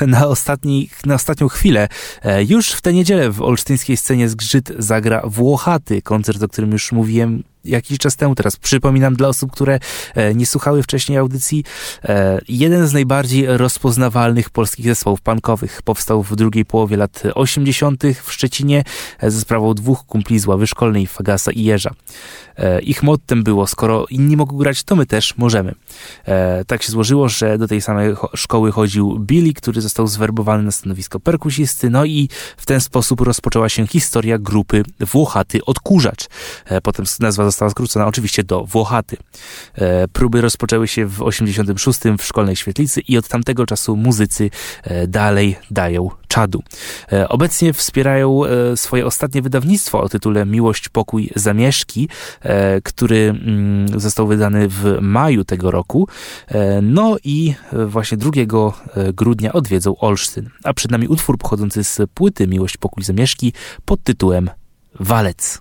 e, 0.00 0.06
na 0.06 0.26
ostatni, 0.26 0.90
na 1.06 1.14
ostatnią 1.14 1.48
chwilę. 1.48 1.88
E, 2.22 2.44
już 2.44 2.70
w 2.70 2.80
tę 2.80 2.92
niedzielę 2.92 3.30
w 3.30 3.42
olsztyńskiej 3.42 3.96
scenie 3.96 4.28
Zgrzyt 4.28 4.72
zagra 4.78 5.22
Włochaty, 5.24 6.02
koncert, 6.02 6.42
o 6.42 6.48
którym 6.48 6.72
już 6.72 6.92
mówiłem 6.92 7.42
jakiś 7.64 7.98
czas 7.98 8.16
temu. 8.16 8.34
Teraz 8.34 8.56
przypominam 8.56 9.14
dla 9.14 9.28
osób, 9.28 9.52
które 9.52 9.78
e, 10.14 10.34
nie 10.34 10.46
słuchały 10.46 10.82
wcześniej 10.82 11.18
audycji. 11.18 11.64
E, 12.04 12.40
jeden 12.48 12.86
z 12.86 12.92
najbardziej 12.92 13.46
rozpoznawalnych 13.46 14.50
polskich 14.50 14.86
zespołów 14.86 15.20
punkowych 15.20 15.82
powstał 15.82 16.22
w 16.22 16.36
drugiej 16.36 16.64
połowie 16.64 16.96
lat 16.96 17.22
80. 17.34 18.02
w 18.22 18.32
Szczecinie 18.32 18.84
e, 19.18 19.30
ze 19.30 19.40
sprawą 19.40 19.74
dwóch 19.74 20.06
kumpli 20.06 20.38
z 20.38 20.46
ławy 20.46 20.66
szkolnej, 20.66 21.06
Fagasa 21.06 21.52
i 21.52 21.62
Jeża. 21.62 21.90
Ich 22.82 23.02
mottem 23.02 23.42
było, 23.42 23.66
skoro 23.66 24.06
inni 24.10 24.36
mogą 24.36 24.56
grać, 24.56 24.82
to 24.82 24.96
my 24.96 25.06
też 25.06 25.36
możemy. 25.36 25.74
Tak 26.66 26.82
się 26.82 26.92
złożyło, 26.92 27.28
że 27.28 27.58
do 27.58 27.68
tej 27.68 27.80
samej 27.80 28.14
szkoły 28.34 28.72
chodził 28.72 29.18
Billy, 29.18 29.52
który 29.52 29.80
został 29.80 30.06
zwerbowany 30.06 30.62
na 30.62 30.70
stanowisko 30.70 31.20
perkusisty, 31.20 31.90
no 31.90 32.04
i 32.04 32.28
w 32.56 32.66
ten 32.66 32.80
sposób 32.80 33.20
rozpoczęła 33.20 33.68
się 33.68 33.86
historia 33.86 34.38
grupy 34.38 34.82
Włochaty 35.00 35.64
Odkurzacz. 35.64 36.26
Potem 36.82 37.06
nazwa 37.20 37.44
została 37.50 37.70
skrócona 37.70 38.06
oczywiście 38.06 38.44
do 38.44 38.64
Włochaty. 38.64 39.16
E, 39.74 40.08
próby 40.08 40.40
rozpoczęły 40.40 40.88
się 40.88 41.06
w 41.06 41.22
86 41.22 41.98
w 42.18 42.24
szkolnej 42.24 42.56
świetlicy 42.56 43.00
i 43.00 43.18
od 43.18 43.28
tamtego 43.28 43.66
czasu 43.66 43.96
muzycy 43.96 44.50
e, 44.82 45.06
dalej 45.06 45.56
dają 45.70 46.10
czadu. 46.28 46.62
E, 47.12 47.28
obecnie 47.28 47.72
wspierają 47.72 48.40
swoje 48.76 49.06
ostatnie 49.06 49.42
wydawnictwo 49.42 50.00
o 50.00 50.08
tytule 50.08 50.46
Miłość, 50.46 50.88
Pokój, 50.88 51.30
Zamieszki, 51.36 52.08
który 52.84 53.16
mm, 53.16 54.00
został 54.00 54.26
wydany 54.26 54.68
w 54.68 54.98
maju 55.00 55.44
tego 55.44 55.70
roku. 55.70 56.08
No 56.82 57.16
i 57.24 57.54
właśnie 57.86 58.18
2 58.18 58.30
grudnia 59.12 59.52
odwiedzą 59.52 59.96
Olsztyn. 59.96 60.50
A 60.64 60.74
przed 60.74 60.90
nami 60.90 61.08
utwór 61.08 61.38
pochodzący 61.38 61.84
z 61.84 61.98
płyty 62.14 62.46
Miłość, 62.46 62.76
Pokój, 62.76 63.04
Zamieszki 63.04 63.52
pod 63.84 64.02
tytułem 64.02 64.50
Walec. 65.00 65.60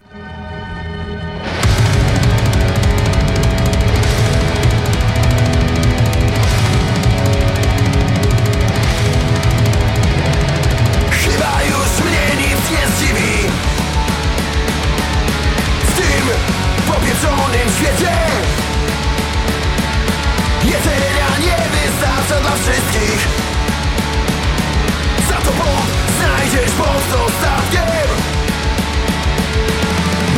ostatkiem. 27.14 28.08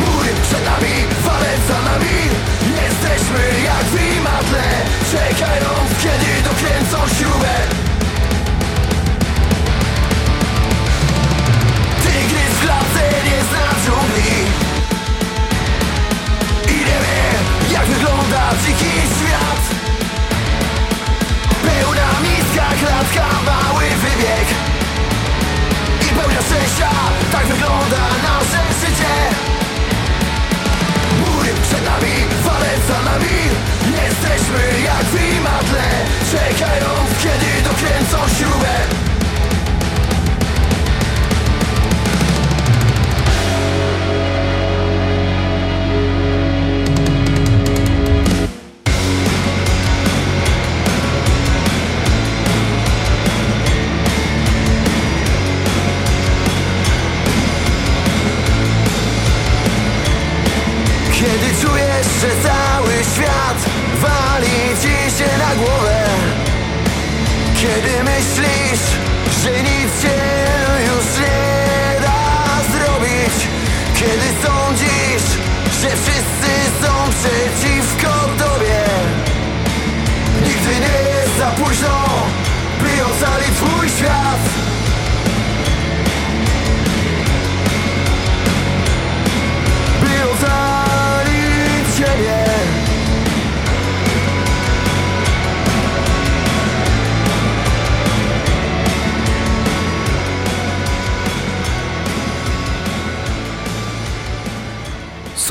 Mury 0.00 0.32
przed 0.42 0.64
nami, 0.64 0.94
wale 1.24 1.52
za 1.68 1.82
nami. 1.90 2.18
Jesteśmy 2.82 3.62
jak 3.64 3.84
wimatle 3.84 4.92
Czekając 5.12 5.90
kiedy 6.02 6.42
dokręcą 6.44 7.14
śrubę. 7.14 7.54
Tygrys 12.02 12.52
w 12.56 12.60
klatce 12.64 13.02
nie 13.24 13.38
zna 13.48 13.66
dżungli. 13.84 14.32
I 16.68 16.78
nie 16.78 16.98
wie 17.04 17.74
jak 17.74 17.86
wygląda 17.86 18.50
dziki 18.66 18.90
świat. 19.16 19.62
Pełna 21.62 22.08
miska, 22.22 22.66
klatka, 22.80 23.28
mały 23.46 23.84
wybieg 23.84 24.71
szczęścia. 26.44 26.90
Tak 27.32 27.46
wygląda 27.46 28.02
nasze 28.26 28.62
życie. 28.80 29.14
Mury 31.20 31.52
przed 31.62 31.84
nami, 31.84 32.14
fale 32.44 32.72
za 32.88 33.02
nami. 33.10 33.38
Jesteśmy 34.02 34.80
jak 34.84 35.04
w 35.04 35.36
imadle 35.36 35.82
Czekają 36.30 36.90
kiedy 37.22 37.62
dokręcą 37.68 38.34
śrubę. 38.38 38.61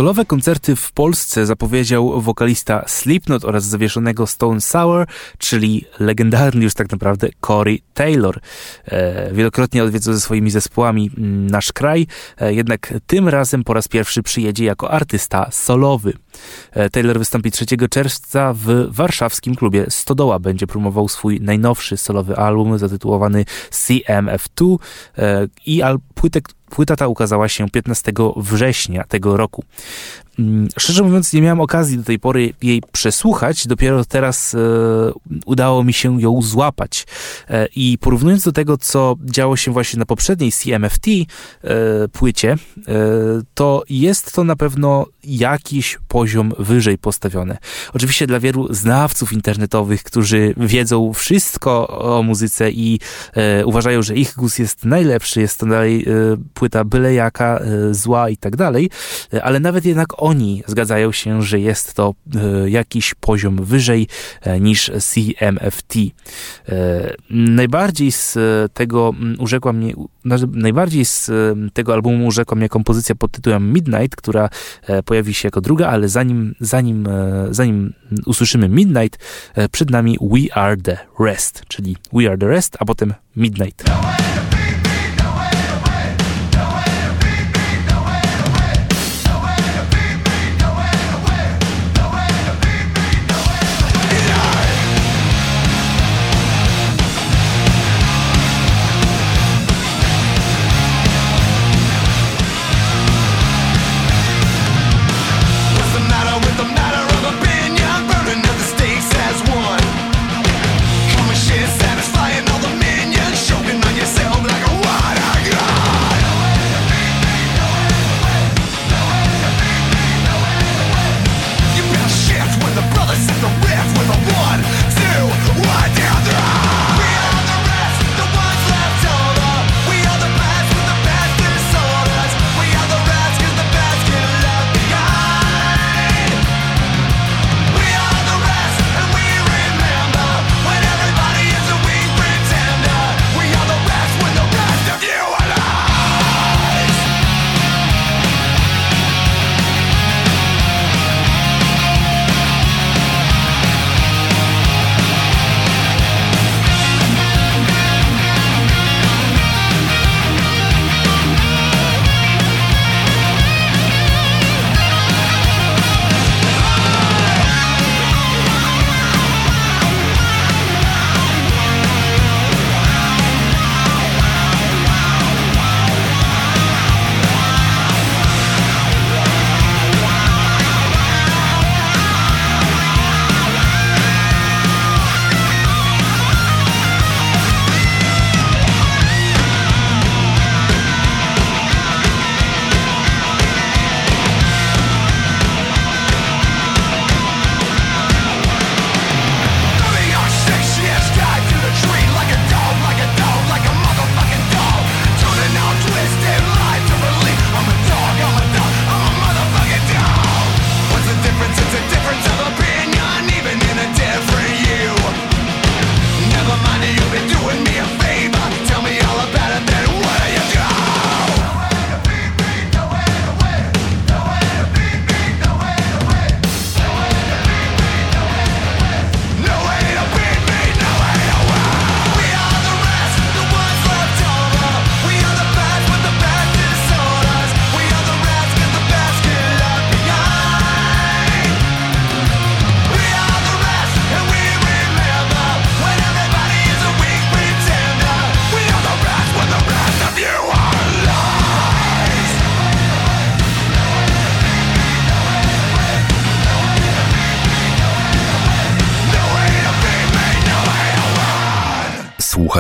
Solowe 0.02 0.26
koncerty 0.26 0.76
w 0.76 0.92
Polsce 0.92 1.46
zapowiedział 1.46 2.22
wokalista 2.22 2.84
Slipknot 2.88 3.46
oraz 3.46 3.64
zawieszonego 3.64 4.28
Stone 4.28 4.62
Sour, 4.62 5.08
czyli 5.38 5.86
legendarny 6.00 6.64
już 6.64 6.74
tak 6.74 6.92
naprawdę 6.92 7.30
Corey 7.48 7.82
Taylor. 7.94 8.40
E, 8.86 9.34
wielokrotnie 9.34 9.84
odwiedzał 9.84 10.14
ze 10.14 10.20
swoimi 10.20 10.52
zespołami 10.52 11.12
mm, 11.18 11.48
nasz 11.48 11.72
kraj, 11.72 12.08
e, 12.38 12.54
jednak 12.54 12.94
tym 13.08 13.30
razem 13.30 13.64
po 13.64 13.74
raz 13.74 13.88
pierwszy 13.88 14.24
przyjedzie 14.24 14.66
jako 14.66 14.92
artysta 14.92 15.50
solowy. 15.52 16.14
E, 16.72 16.90
Taylor 16.90 17.20
wystąpi 17.20 17.52
3 17.52 17.66
czerwca 17.90 18.54
w 18.54 18.88
warszawskim 18.90 19.56
klubie 19.56 19.86
Stodoła. 19.90 20.40
Będzie 20.40 20.68
promował 20.68 21.08
swój 21.08 21.42
najnowszy 21.42 21.98
solowy 21.98 22.38
album 22.38 22.78
zatytułowany 22.78 23.46
CMF2 23.72 24.78
e, 25.18 25.48
i 25.66 25.82
płytę, 26.16 26.40
Płyta 26.72 26.96
ta 26.96 27.08
ukazała 27.08 27.48
się 27.48 27.70
15 27.70 28.12
września 28.38 29.04
tego 29.04 29.38
roku. 29.38 29.64
Mm, 30.40 30.68
Szczerze 30.78 31.04
mówiąc, 31.04 31.34
nie 31.34 31.42
miałem 31.42 31.62
okazji 31.62 31.98
do 31.98 32.04
tej 32.04 32.20
pory 32.20 32.54
jej 32.62 32.82
przesłuchać, 32.92 33.68
dopiero 33.68 34.06
teraz 34.06 34.54
e, 34.54 34.58
udało 35.46 35.84
mi 35.84 35.94
się 35.94 36.22
ją 36.22 36.42
złapać. 36.42 37.08
E, 37.50 37.68
I 37.76 37.98
porównując 37.98 38.44
do 38.44 38.52
tego, 38.52 38.78
co 38.78 39.16
działo 39.26 39.56
się 39.56 39.72
właśnie 39.72 40.00
na 40.00 40.06
poprzedniej 40.06 40.52
CMFT 40.52 41.08
e, 41.08 42.08
płycie, 42.08 42.52
e, 42.52 42.58
to 43.54 43.84
jest 43.90 44.34
to 44.34 44.44
na 44.44 44.56
pewno 44.56 45.06
jakiś 45.24 46.00
poziom 46.08 46.54
wyżej 46.60 46.98
postawione. 46.98 47.58
Oczywiście 47.94 48.28
dla 48.28 48.40
wielu 48.40 48.74
znawców 48.74 49.34
internetowych, 49.34 50.04
którzy 50.04 50.54
wiedzą 50.58 51.14
wszystko 51.14 51.88
o 51.88 52.24
muzyce 52.24 52.72
i 52.72 53.00
e, 53.34 53.66
uważają, 53.66 54.02
że 54.02 54.16
ich 54.16 54.34
gust 54.36 54.60
jest 54.60 54.86
najlepszy, 54.86 55.42
jest 55.42 55.60
to 55.60 55.66
dalej 55.66 56.06
e, 56.08 56.38
płyta 56.54 56.84
byle 56.84 57.14
jaka, 57.14 57.62
zła 57.92 58.30
i 58.30 58.38
tak 58.38 58.56
dalej, 58.56 58.90
ale 59.44 59.60
nawet 59.60 59.86
jednak 59.86 60.24
oni 60.32 60.64
zgadzają 60.68 61.12
się, 61.12 61.42
że 61.42 61.60
jest 61.60 61.94
to 61.94 62.14
e, 62.36 62.70
jakiś 62.70 63.14
poziom 63.14 63.66
wyżej 63.66 64.08
e, 64.42 64.60
niż 64.60 64.92
CMFT. 65.00 65.96
E, 65.98 67.14
najbardziej 67.30 68.12
z 68.12 68.38
tego 68.74 69.14
urzekła 69.40 69.74
mnie, 69.74 69.94
znaczy, 70.26 70.48
najbardziej 70.54 71.06
z 71.06 71.32
tego 71.74 71.94
albumu 71.94 72.28
urzekła 72.28 72.58
mnie 72.58 72.70
kompozycja 72.70 73.16
pod 73.16 73.32
tytułem 73.32 73.74
Midnight, 73.74 74.16
która 74.16 74.50
pojawi 75.06 75.34
się 75.34 75.48
jako 75.48 75.62
druga, 75.62 75.88
ale 75.88 76.10
zanim, 76.10 76.56
zanim, 76.60 77.08
zanim 77.52 77.94
usłyszymy 78.26 78.70
Midnight, 78.70 79.20
przed 79.72 79.90
nami 79.90 80.18
We 80.22 80.56
Are 80.56 80.78
The 80.78 80.98
Rest, 81.20 81.64
czyli 81.68 81.98
We 82.14 82.28
Are 82.28 82.38
The 82.38 82.48
Rest, 82.48 82.78
a 82.80 82.86
potem 82.86 83.14
Midnight. 83.36 83.84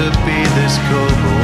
To 0.00 0.10
be 0.24 0.32
this 0.54 0.78
cold. 0.88 1.39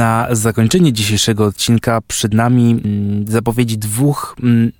Na 0.00 0.28
zakończenie 0.30 0.92
dzisiejszego 0.92 1.44
odcinka 1.44 2.00
przed 2.06 2.34
nami 2.34 2.70
mm, 2.84 3.24
zapowiedzi 3.28 3.78
dwóch 3.78 4.36
mm, 4.42 4.72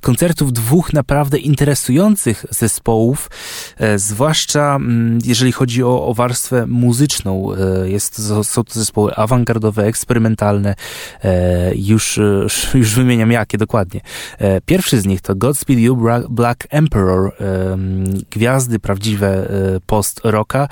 koncertów 0.00 0.52
dwóch 0.52 0.92
naprawdę 0.92 1.38
interesujących 1.38 2.46
zespołów, 2.50 3.30
e, 3.76 3.98
zwłaszcza 3.98 4.76
mm, 4.76 5.18
jeżeli 5.24 5.52
chodzi 5.52 5.82
o, 5.82 6.06
o 6.06 6.14
warstwę 6.14 6.66
muzyczną. 6.66 7.52
E, 7.54 7.90
jest, 7.90 8.22
są 8.42 8.64
to 8.64 8.74
zespoły 8.74 9.14
awangardowe, 9.14 9.84
eksperymentalne, 9.84 10.74
e, 11.24 11.74
już, 11.74 12.20
już 12.74 12.94
wymieniam 12.94 13.32
jakie 13.32 13.58
dokładnie. 13.58 14.00
Pierwszy 14.66 15.00
z 15.00 15.06
nich 15.06 15.20
to 15.20 15.34
Godspeed 15.34 15.78
You 15.78 15.96
Black 16.30 16.66
Emperor, 16.70 17.32
em, 17.38 18.04
gwiazdy 18.30 18.78
prawdziwe 18.78 19.48
post-rocka, 19.86 20.68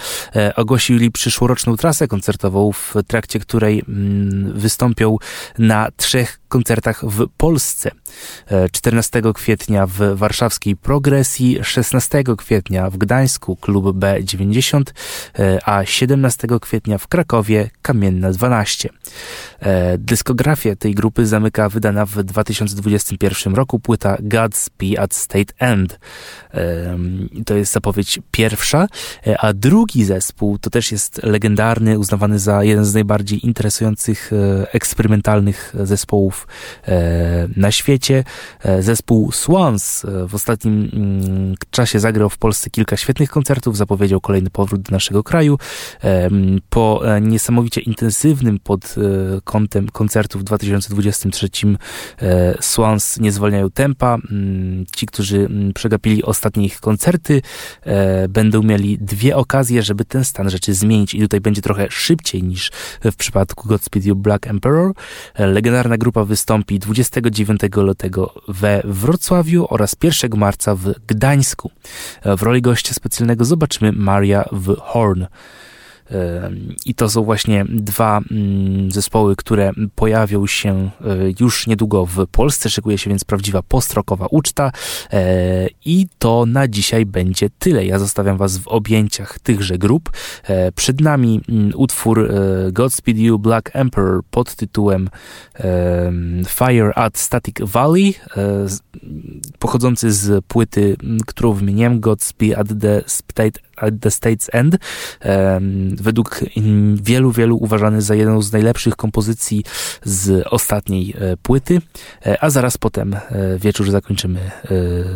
ogłosili 0.57 1.11
przyszłoroczną 1.11 1.77
trasę 1.77 2.09
koncertową, 2.09 2.73
w 2.73 2.95
trakcie 3.07 3.41
której 3.41 3.85
wystąpią 4.55 5.17
na 5.59 5.89
trzech 5.97 6.41
koncertach 6.55 7.05
w 7.05 7.29
Polsce. 7.37 7.91
E, 8.47 8.69
14 8.95 9.23
kwietnia 9.35 9.87
w 9.87 9.99
warszawskiej 10.15 10.77
Progresji, 10.77 11.59
16 11.63 12.25
kwietnia 12.39 12.91
w 12.91 12.97
Gdańsku 12.97 13.57
klub 13.57 13.85
B90, 13.85 14.83
e, 15.39 15.69
a 15.69 15.85
17 15.85 16.49
kwietnia 16.61 16.99
w 16.99 17.09
Krakowie 17.09 17.71
Kamienna 17.83 18.31
12. 18.31 18.89
E, 19.61 19.99
Dyskografię 19.99 20.77
tej 20.77 20.95
grupy 20.95 21.27
zamyka 21.27 21.69
wydana 21.69 22.07
w 22.07 22.23
2021 22.23 23.55
roku 23.55 23.81
płyta 23.81 24.17
Godspeed 24.21 24.99
at 24.99 25.15
State 25.15 25.55
End. 25.59 25.99
Em, 26.51 27.29
To 27.47 27.55
jest 27.55 27.73
zapowiedź 27.73 28.19
pierwsza, 28.31 28.87
e, 29.27 29.39
a 29.39 29.53
drugi 29.53 30.05
zespół 30.05 30.59
to 30.59 30.71
też 30.71 30.93
jest 30.93 31.23
legendarny, 31.23 31.99
uznawany 31.99 32.39
za 32.39 32.65
jeden 32.65 32.85
z 32.85 32.95
najbardziej 32.95 33.47
interesujących 33.47 34.31
e, 34.33 34.73
eksperymentalnych 34.73 35.75
zespołów 35.83 36.47
e, 36.89 37.49
na 37.57 37.71
świecie. 37.71 38.25
Zespół 38.85 39.33
Swans 39.33 40.05
e, 40.05 40.29
w 40.29 40.35
ostatnim 40.35 40.91
mm, 40.93 41.55
czasie 41.71 42.01
zagrał 42.01 42.31
w 42.31 42.39
Polsce 42.39 42.71
kilka 42.71 42.97
świetnych 42.97 43.31
koncertów, 43.31 43.77
zapowiedział 43.77 44.21
kolejny 44.21 44.51
powrót 44.51 44.83
do 44.83 44.91
naszego 44.91 45.23
kraju. 45.23 45.59
E, 46.05 46.31
Po 46.71 47.17
e, 47.17 47.21
niesamowicie 47.21 47.81
intensywnym 47.81 48.59
pod 48.59 48.95
kątem 49.45 49.89
koncertów 49.89 50.41
w 50.41 50.45
2023 50.45 51.49
e, 52.23 52.55
Swans 52.61 53.21
nie 53.21 53.33
zwalniają 53.33 53.71
tempa. 53.71 54.19
Ci, 54.97 55.07
którzy 55.07 55.49
przegapili 55.75 56.23
ostatnie 56.23 56.67
ich 56.67 56.81
koncerty, 56.81 57.43
będą 58.29 58.63
mieli 58.63 58.99
dwie 58.99 59.37
okazje, 59.37 59.83
żeby 59.83 60.05
ten 60.05 60.25
stan 60.25 60.51
rzeczy 60.51 60.75
zmienić 60.75 61.15
i 61.15 61.21
tutaj 61.21 61.41
będzie 61.41 61.63
trochę 61.63 61.87
szybciej 61.91 62.43
niż 62.43 62.71
w 63.05 63.17
przypadku 63.17 63.69
Godspeed 63.69 64.07
You 64.07 64.17
Black 64.17 64.47
Emperor. 64.47 64.93
Legendarna 65.39 65.99
grupa 65.99 66.25
wystąpi 66.25 66.79
29 66.79 67.61
lutego 67.77 68.35
we 68.65 68.83
Wrocławiu 68.85 69.67
oraz 69.71 69.97
1 70.03 70.31
marca 70.37 70.75
w 70.75 70.93
Gdańsku. 71.07 71.71
E, 72.23 72.37
W 72.37 72.43
roli 72.43 72.63
gościa 72.63 72.95
specjalnego 72.95 73.45
zobaczymy 73.45 73.93
Maria 73.93 74.45
w 74.53 74.77
Horn. 74.81 75.25
I 76.87 76.95
to 76.95 77.09
są 77.09 77.25
właśnie 77.25 77.65
dwa 77.69 78.21
mm, 78.31 78.91
zespoły, 78.91 79.37
które 79.37 79.73
pojawią 79.95 80.47
się 80.47 80.71
e, 80.75 80.91
już 81.41 81.67
niedługo 81.67 82.07
w 82.07 82.27
Polsce. 82.27 82.71
Szykuje 82.71 82.99
się 82.99 83.11
więc 83.11 83.25
prawdziwa 83.25 83.63
postrokowa 83.63 84.27
uczta. 84.31 84.73
E, 85.13 85.69
I 85.85 86.07
to 86.19 86.47
na 86.47 86.69
dzisiaj 86.69 87.07
będzie 87.07 87.51
tyle. 87.59 87.87
Ja 87.87 87.99
zostawiam 87.99 88.37
Was 88.37 88.59
w 88.59 88.69
objęciach 88.69 89.39
tychże 89.39 89.79
grup. 89.79 90.11
E, 90.45 90.73
Przed 90.73 91.01
nami 91.01 91.41
mm, 91.49 91.73
utwór 91.77 92.29
Godspeed 92.73 93.19
You 93.19 93.39
Black 93.39 93.71
Emperor 93.73 94.21
pod 94.31 94.55
tytułem 94.55 95.11
em, 95.55 96.43
Fire 96.49 96.93
at 96.95 97.19
Static 97.19 97.57
Valley, 97.61 98.15
pochodzący 99.59 100.13
z 100.13 100.45
płyty, 100.45 100.97
którą 101.27 101.53
wymieniłem, 101.53 102.01
Godspeed 102.01 102.59
at 102.59 102.69
the 102.81 103.03
State 103.07 103.64
at 103.77 103.95
the 104.01 104.09
State's 104.09 104.49
End. 104.53 104.77
Według 106.03 106.41
wielu, 106.95 107.33
wielu 107.33 107.57
uważany 107.57 108.03
za 108.03 108.15
jedną 108.15 108.43
z 108.43 108.53
najlepszych 108.53 108.97
kompozycji 108.97 109.65
z 110.05 110.47
ostatniej 110.47 111.15
e, 111.19 111.37
płyty. 111.37 111.81
E, 112.27 112.45
A 112.45 112.51
zaraz 112.51 112.79
potem 112.79 113.15
e, 113.15 113.21
wieczór 113.59 113.91
zakończymy 113.91 114.51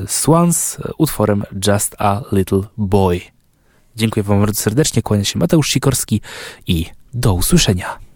Swans 0.06 0.76
utworem 0.98 1.42
Just 1.66 1.94
a 1.98 2.22
Little 2.32 2.62
Boy. 2.76 3.20
Dziękuję 3.96 4.22
Wam 4.22 4.40
bardzo 4.40 4.62
serdecznie, 4.62 5.02
kłania 5.02 5.24
się 5.24 5.38
Mateusz 5.38 5.68
Sikorski 5.68 6.20
i 6.66 6.86
do 7.14 7.34
usłyszenia. 7.34 8.07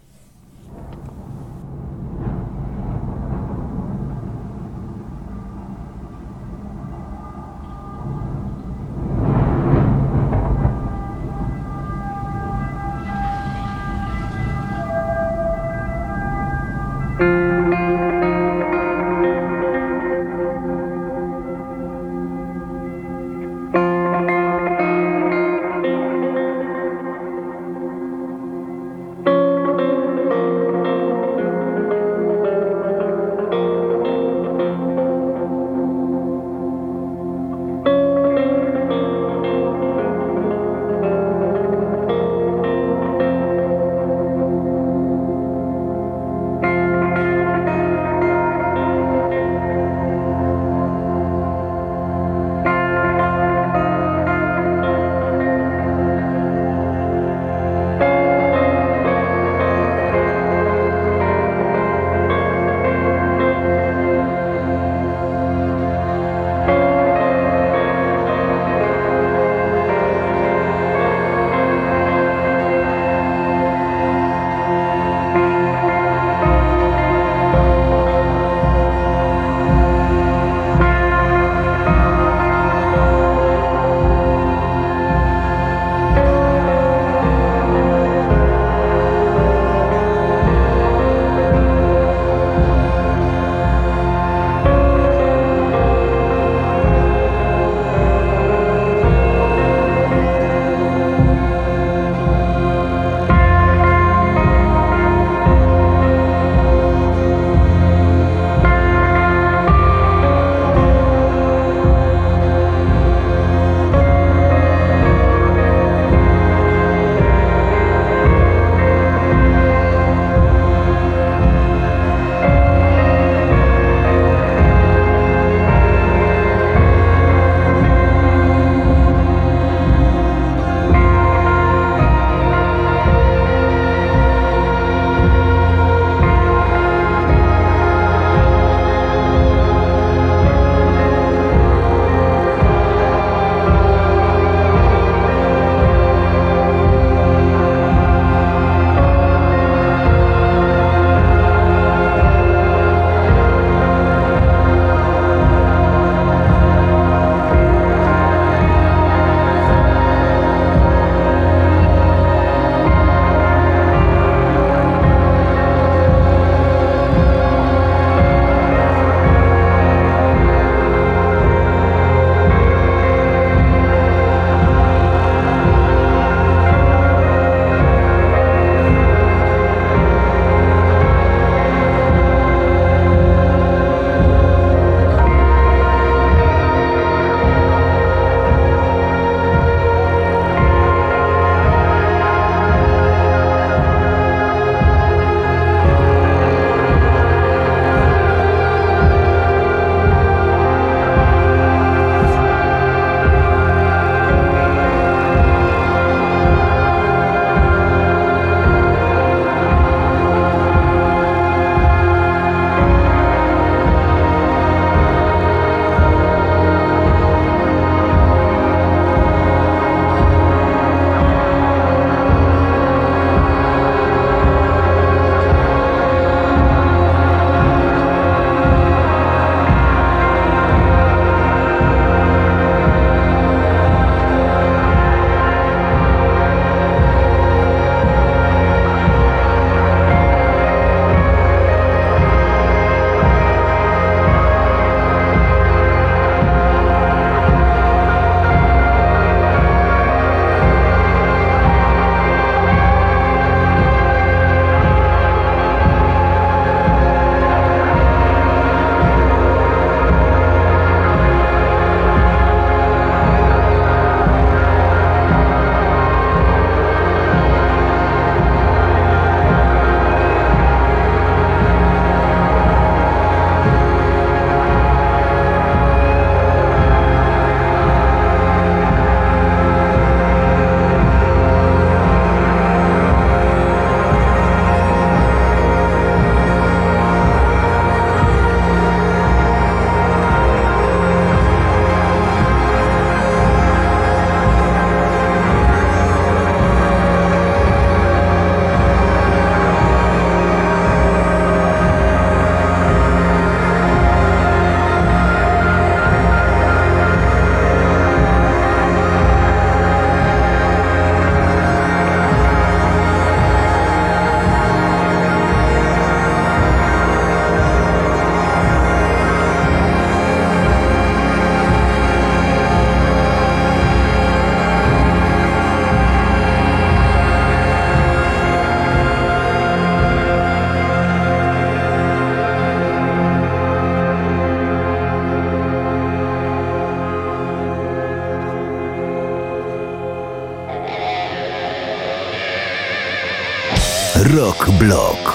Rock 344.82 345.31